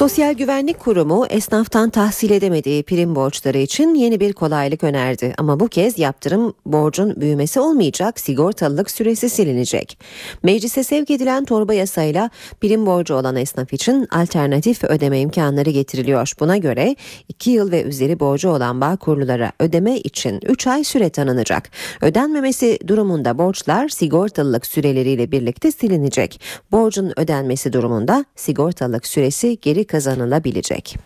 [0.00, 5.34] Sosyal Güvenlik Kurumu esnaftan tahsil edemediği prim borçları için yeni bir kolaylık önerdi.
[5.38, 9.98] Ama bu kez yaptırım borcun büyümesi olmayacak, sigortalılık süresi silinecek.
[10.42, 12.30] Meclise sevk edilen torba yasayla
[12.60, 16.32] prim borcu olan esnaf için alternatif ödeme imkanları getiriliyor.
[16.40, 16.96] Buna göre
[17.28, 21.70] 2 yıl ve üzeri borcu olan bağ kurululara ödeme için 3 ay süre tanınacak.
[22.02, 26.40] Ödenmemesi durumunda borçlar sigortalılık süreleriyle birlikte silinecek.
[26.72, 30.96] Borcun ödenmesi durumunda sigortalılık süresi geri kazanılabilecek.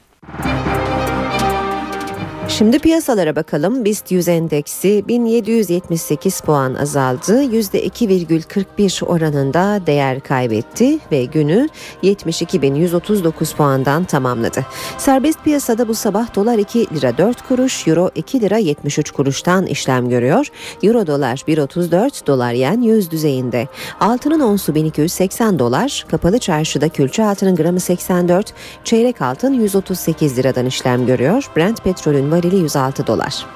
[2.49, 3.85] Şimdi piyasalara bakalım.
[3.85, 7.43] BIST 100 endeksi 1778 puan azaldı.
[7.43, 11.69] %2,41 oranında değer kaybetti ve günü
[12.03, 14.67] 72.139 puandan tamamladı.
[14.99, 20.09] Serbest piyasada bu sabah dolar 2 lira 4 kuruş, euro 2 lira 73 kuruştan işlem
[20.09, 20.47] görüyor.
[20.83, 23.69] Euro dolar 1.34, dolar yen 100 düzeyinde.
[24.01, 28.53] Altının onsu 1280 dolar, kapalı çarşıda külçe altının gramı 84,
[28.85, 31.51] çeyrek altın 138 liradan işlem görüyor.
[31.57, 33.47] Brent petrolün varili 106 dolar.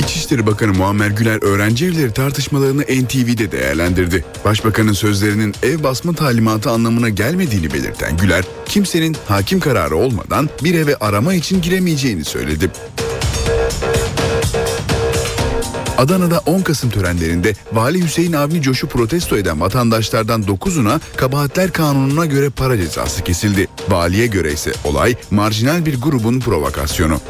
[0.00, 4.24] İçişleri Bakanı Muammer Güler öğrenci evleri tartışmalarını NTV'de değerlendirdi.
[4.44, 10.96] Başbakanın sözlerinin ev basma talimatı anlamına gelmediğini belirten Güler, kimsenin hakim kararı olmadan bir eve
[10.96, 12.70] arama için giremeyeceğini söyledi.
[15.98, 22.50] Adana'da 10 Kasım törenlerinde Vali Hüseyin Avni Coş'u protesto eden vatandaşlardan 9'una kabahatler kanununa göre
[22.50, 23.68] para cezası kesildi.
[23.88, 27.20] Valiye göre ise olay marjinal bir grubun provokasyonu.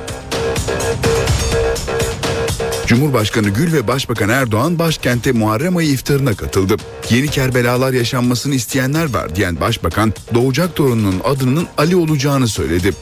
[2.86, 6.76] Cumhurbaşkanı Gül ve Başbakan Erdoğan başkente Muharrem ayı iftarına katıldı.
[7.10, 12.92] Yeni Kerbelalar yaşanmasını isteyenler var diyen Başbakan doğacak torununun adının Ali olacağını söyledi.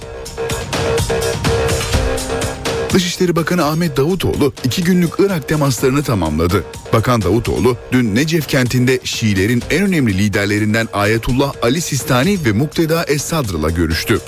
[2.93, 6.65] Dışişleri Bakanı Ahmet Davutoğlu iki günlük Irak temaslarını tamamladı.
[6.93, 13.71] Bakan Davutoğlu dün Necef kentinde Şiilerin en önemli liderlerinden Ayetullah Ali Sistani ve Mukteda Es-Sadr'la
[13.71, 14.21] görüştü.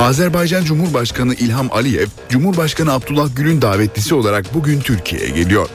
[0.00, 5.68] Azerbaycan Cumhurbaşkanı İlham Aliyev, Cumhurbaşkanı Abdullah Gül'ün davetlisi olarak bugün Türkiye'ye geliyor.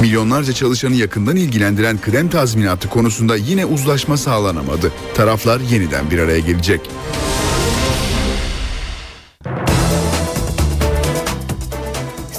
[0.00, 4.92] Milyonlarca çalışanı yakından ilgilendiren kıdem tazminatı konusunda yine uzlaşma sağlanamadı.
[5.14, 6.80] Taraflar yeniden bir araya gelecek.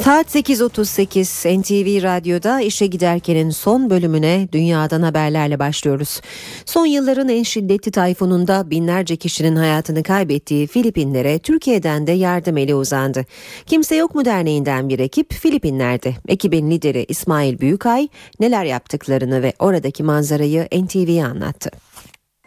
[0.10, 6.22] Saat 8.38 NTV Radyo'da işe giderkenin son bölümüne dünyadan haberlerle başlıyoruz.
[6.66, 13.26] Son yılların en şiddetli tayfununda binlerce kişinin hayatını kaybettiği Filipinlere Türkiye'den de yardım eli uzandı.
[13.66, 16.14] Kimse Yok mu derneğinden bir ekip Filipinler'de.
[16.28, 18.08] Ekibin lideri İsmail Büyükay
[18.40, 21.89] neler yaptıklarını ve oradaki manzarayı NTV'ye anlattı.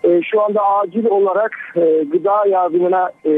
[0.05, 3.33] E, şu anda acil olarak e, gıda yardımına e,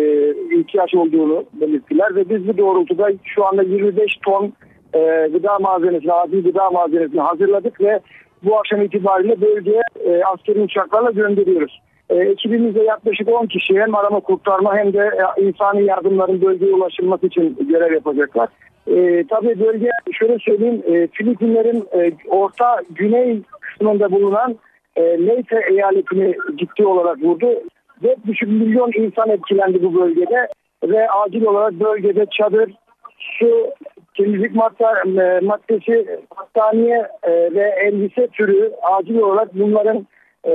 [0.59, 4.53] ihtiyaç olduğunu belirttiler ve biz bu doğrultuda şu anda 25 ton
[4.95, 8.01] e, gıda malzemesini, acil gıda malzemesini hazırladık ve
[8.43, 11.81] bu akşam itibariyle bölgeye e, askeri uçaklarla gönderiyoruz.
[12.11, 17.27] E, ekibimizde yaklaşık 10 kişi hem arama kurtarma hem de e, insani yardımların bölgeye ulaşılması
[17.27, 18.49] için görev yapacaklar.
[18.87, 24.57] E, tabii bölge şöyle söyleyeyim e, Filipinlerin e, orta güney kısmında bulunan
[24.97, 27.47] e, Leyte eyaletini ciddi olarak vurdu.
[28.03, 30.49] 4,5 milyon insan etkilendi bu bölgede
[30.85, 32.73] ve acil olarak bölgede çadır,
[33.19, 33.71] su,
[34.17, 36.07] temizlik e, maddesi,
[36.39, 40.07] battaniye e, ve elbise türü acil olarak bunların
[40.47, 40.53] e,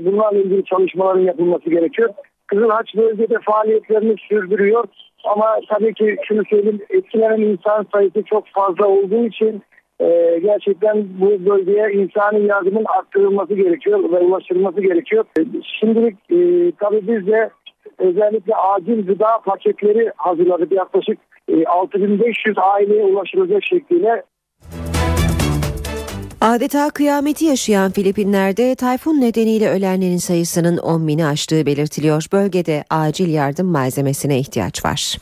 [0.00, 2.10] bunlarla ilgili çalışmaların yapılması gerekiyor.
[2.46, 4.84] Kızılhaç bölgede faaliyetlerini sürdürüyor.
[5.24, 9.62] Ama tabii ki şunu söyleyeyim etkilenen insan sayısı çok fazla olduğu için
[10.00, 15.24] e, gerçekten bu bölgeye insani yardımın arttırılması gerekiyor ve ulaştırılması gerekiyor.
[15.38, 15.42] E,
[15.80, 17.50] Şimdilik e, tabii biz de
[17.98, 20.72] özellikle acil gıda paketleri hazırladık.
[20.72, 24.22] Yaklaşık e, 6500 aileye ulaşılacak şekliyle
[26.40, 32.26] Adeta kıyameti yaşayan Filipinler'de tayfun nedeniyle ölenlerin sayısının 10 bini aştığı belirtiliyor.
[32.32, 35.16] Bölgede acil yardım malzemesine ihtiyaç var.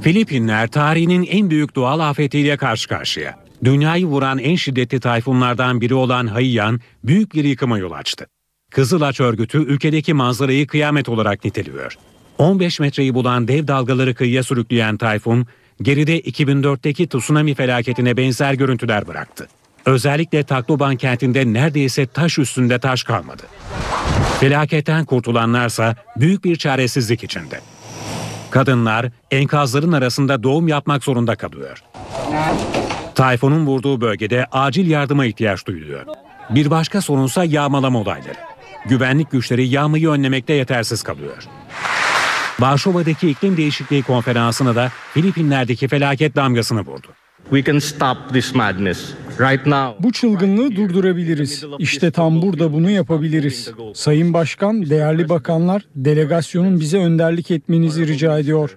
[0.00, 3.49] Filipinler tarihinin en büyük doğal afetiyle karşı karşıya.
[3.64, 8.26] Dünyayı vuran en şiddetli tayfunlardan biri olan Haiyan büyük bir yıkıma yol açtı.
[8.70, 11.98] Kızılaç örgütü ülkedeki manzarayı kıyamet olarak niteliyor.
[12.38, 15.46] 15 metreyi bulan dev dalgaları kıyıya sürükleyen tayfun,
[15.82, 19.48] geride 2004'teki tsunami felaketine benzer görüntüler bıraktı.
[19.86, 23.42] Özellikle Tacloban kentinde neredeyse taş üstünde taş kalmadı.
[24.40, 27.60] Felaketten kurtulanlarsa büyük bir çaresizlik içinde.
[28.50, 31.82] Kadınlar enkazların arasında doğum yapmak zorunda kalıyor.
[33.14, 36.06] Tayfunun vurduğu bölgede acil yardıma ihtiyaç duyuluyor.
[36.50, 38.38] Bir başka sorunsa yağmalama olayları.
[38.86, 41.44] Güvenlik güçleri yağmayı önlemekte yetersiz kalıyor.
[42.60, 47.06] Varşova'daki iklim değişikliği konferansına da Filipinler'deki felaket damgasını vurdu.
[47.50, 49.14] We can stop this madness.
[50.02, 51.64] Bu çılgınlığı durdurabiliriz.
[51.78, 53.70] İşte tam burada bunu yapabiliriz.
[53.94, 58.76] Sayın Başkan, değerli bakanlar, delegasyonun bize önderlik etmenizi rica ediyor.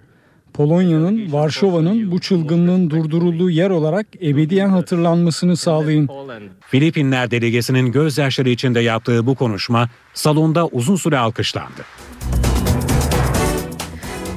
[0.54, 6.10] Polonya'nın, Varşova'nın bu çılgınlığın durdurulduğu yer olarak ebediyen hatırlanmasını sağlayın.
[6.62, 11.82] Filipinler delegesinin gözyaşları içinde yaptığı bu konuşma salonda uzun süre alkışlandı.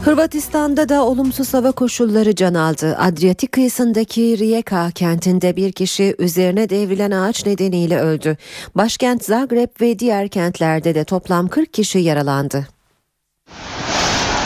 [0.07, 2.97] Hırvatistan'da da olumsuz hava koşulları can aldı.
[2.99, 8.37] Adriyatik kıyısındaki Rijeka kentinde bir kişi üzerine devrilen ağaç nedeniyle öldü.
[8.75, 12.67] Başkent Zagreb ve diğer kentlerde de toplam 40 kişi yaralandı.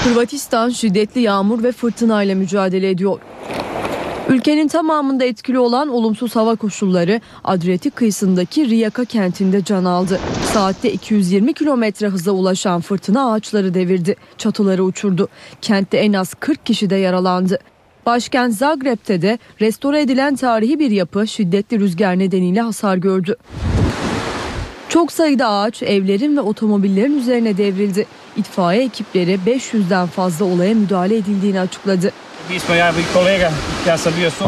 [0.04, 3.20] Hırvatistan şiddetli yağmur ve fırtınayla mücadele ediyor.
[4.30, 10.20] Ülkenin tamamında etkili olan olumsuz hava koşulları Adriyatik kıyısındaki Rijeka kentinde can aldı.
[10.44, 15.28] Saatte 220 kilometre hıza ulaşan fırtına ağaçları devirdi, çatıları uçurdu.
[15.62, 17.58] Kentte en az 40 kişi de yaralandı.
[18.06, 23.36] Başkent Zagreb'te de restore edilen tarihi bir yapı şiddetli rüzgar nedeniyle hasar gördü.
[24.88, 28.06] Çok sayıda ağaç evlerin ve otomobillerin üzerine devrildi.
[28.36, 32.12] İtfaiye ekipleri 500'den fazla olaya müdahale edildiğini açıkladı.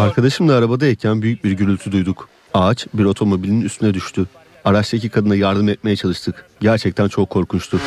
[0.01, 2.29] Arkadaşımla arabadayken büyük bir gürültü duyduk.
[2.55, 4.27] Ağaç bir otomobilin üstüne düştü.
[4.65, 6.47] Araçtaki kadına yardım etmeye çalıştık.
[6.61, 7.81] Gerçekten çok korkunçtu.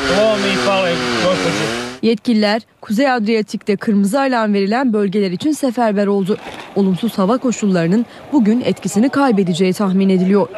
[2.02, 6.36] Yetkililer Kuzey Adriyatik'te kırmızı alarm verilen bölgeler için seferber oldu.
[6.76, 10.48] Olumsuz hava koşullarının bugün etkisini kaybedeceği tahmin ediliyor.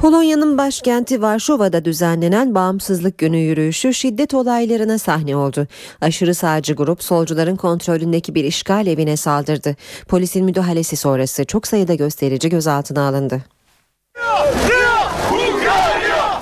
[0.00, 5.66] Polonya'nın başkenti Varşova'da düzenlenen Bağımsızlık Günü yürüyüşü şiddet olaylarına sahne oldu.
[6.00, 9.76] Aşırı sağcı grup solcuların kontrolündeki bir işgal evine saldırdı.
[10.08, 13.40] Polisin müdahalesi sonrası çok sayıda gösterici gözaltına alındı.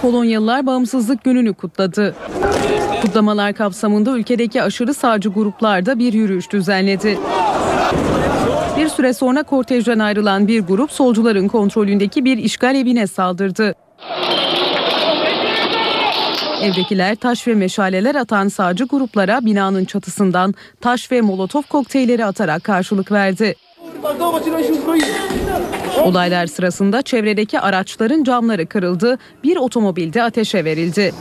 [0.03, 2.15] Polonyalılar bağımsızlık gününü kutladı.
[3.03, 7.19] Kutlamalar kapsamında ülkedeki aşırı sağcı gruplarda bir yürüyüş düzenledi.
[8.79, 13.75] Bir süre sonra kortejden ayrılan bir grup solcuların kontrolündeki bir işgal evine saldırdı.
[16.63, 23.13] Evdekiler taş ve meşaleler atan sağcı gruplara binanın çatısından taş ve molotof kokteylleri atarak karşılık
[23.13, 23.55] verdi.
[26.05, 31.13] Olaylar sırasında çevredeki araçların camları kırıldı, bir otomobilde ateşe verildi.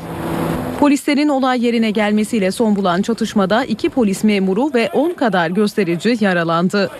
[0.80, 6.91] Polislerin olay yerine gelmesiyle son bulan çatışmada iki polis memuru ve 10 kadar gösterici yaralandı.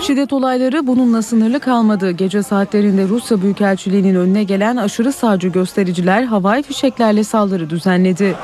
[0.00, 2.10] Şiddet olayları bununla sınırlı kalmadı.
[2.10, 8.34] Gece saatlerinde Rusya Büyükelçiliği'nin önüne gelen aşırı sağcı göstericiler havai fişeklerle saldırı düzenledi.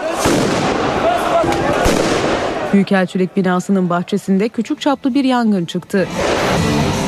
[2.73, 6.09] Büyükelçilik binasının bahçesinde küçük çaplı bir yangın çıktı.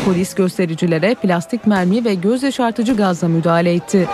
[0.04, 4.08] Polis göstericilere plastik mermi ve göz yaşartıcı gazla müdahale etti.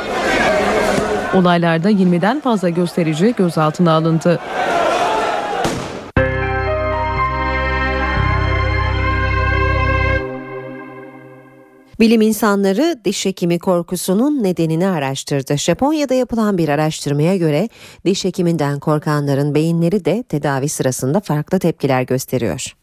[1.34, 4.40] Olaylarda 20'den fazla gösterici gözaltına alındı.
[12.00, 15.58] Bilim insanları diş hekimi korkusunun nedenini araştırdı.
[15.58, 17.68] Japonya'da yapılan bir araştırmaya göre
[18.04, 22.74] diş hekiminden korkanların beyinleri de tedavi sırasında farklı tepkiler gösteriyor.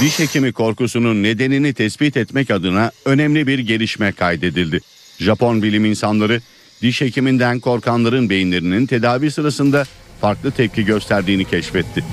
[0.00, 4.80] Diş hekimi korkusunun nedenini tespit etmek adına önemli bir gelişme kaydedildi.
[5.18, 6.40] Japon bilim insanları
[6.82, 9.84] diş hekiminden korkanların beyinlerinin tedavi sırasında
[10.20, 12.04] farklı tepki gösterdiğini keşfetti.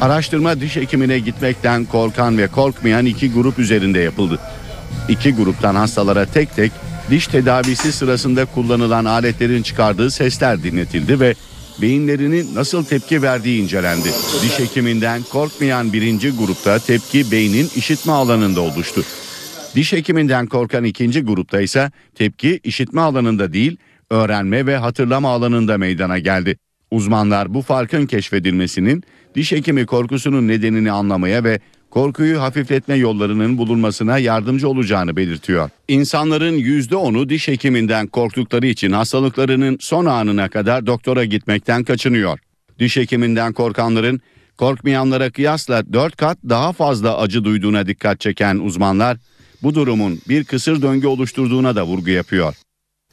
[0.00, 4.38] Araştırma diş hekimine gitmekten korkan ve korkmayan iki grup üzerinde yapıldı.
[5.08, 6.72] İki gruptan hastalara tek tek
[7.10, 11.34] Diş tedavisi sırasında kullanılan aletlerin çıkardığı sesler dinletildi ve
[11.82, 14.08] beyinlerinin nasıl tepki verdiği incelendi.
[14.42, 19.04] Diş hekiminden korkmayan birinci grupta tepki beynin işitme alanında oluştu.
[19.74, 23.76] Diş hekiminden korkan ikinci grupta ise tepki işitme alanında değil,
[24.10, 26.56] öğrenme ve hatırlama alanında meydana geldi.
[26.90, 29.04] Uzmanlar bu farkın keşfedilmesinin
[29.34, 35.70] diş hekimi korkusunun nedenini anlamaya ve korkuyu hafifletme yollarının bulunmasına yardımcı olacağını belirtiyor.
[35.88, 42.38] İnsanların %10'u diş hekiminden korktukları için hastalıklarının son anına kadar doktora gitmekten kaçınıyor.
[42.78, 44.20] Diş hekiminden korkanların
[44.56, 49.16] korkmayanlara kıyasla 4 kat daha fazla acı duyduğuna dikkat çeken uzmanlar
[49.62, 52.54] bu durumun bir kısır döngü oluşturduğuna da vurgu yapıyor.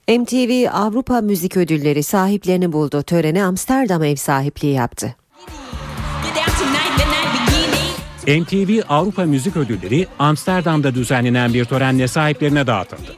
[0.10, 3.03] MTV Avrupa Müzik Ödülleri sahiplerini buldu.
[3.03, 5.15] Törene Amsterdam ev sahipliği yaptı.
[8.27, 13.15] MTV Avrupa Müzik Ödülleri Amsterdam'da düzenlenen bir törenle sahiplerine dağıtıldı.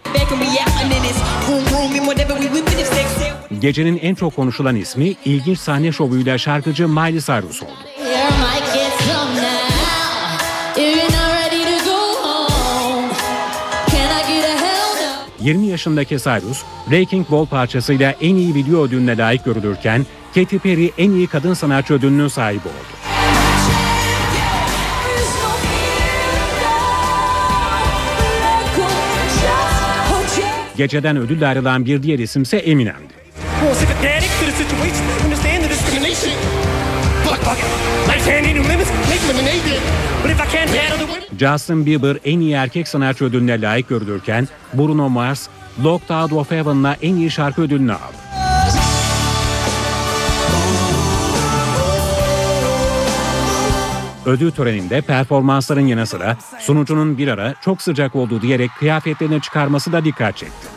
[3.60, 7.97] Gecenin en çok konuşulan ismi ilginç sahne şovuyla şarkıcı Miley Cyrus oldu.
[15.48, 20.06] 20 yaşındaki Cyrus, Breaking Ball parçasıyla en iyi video ödülüne layık görülürken
[20.36, 22.98] Katy Perry en iyi kadın sanatçı ödülünün sahibi oldu.
[30.78, 33.14] Geceden ödülle ayrılan bir diğer isimse Eminem'di.
[41.40, 45.48] Justin Bieber en iyi erkek sanatçı ödülüne layık görülürken Bruno Mars,
[45.84, 48.18] Locked Out of Heaven'la en iyi şarkı ödülünü aldı.
[54.26, 60.06] Ödül töreninde performansların yanı sıra sunucunun bir ara çok sıcak olduğu diyerek kıyafetlerini çıkarması da
[60.06, 60.68] dikkat çekti.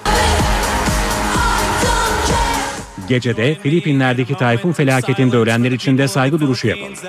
[3.09, 7.01] Gecede Filipinler'deki tayfun felaketinde ölenler için de saygı duruşu yapıldı.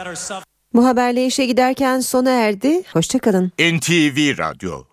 [0.73, 2.84] Bu haberle işe giderken sona erdi.
[2.93, 3.52] Hoşçakalın.
[3.60, 4.84] NTV Radyo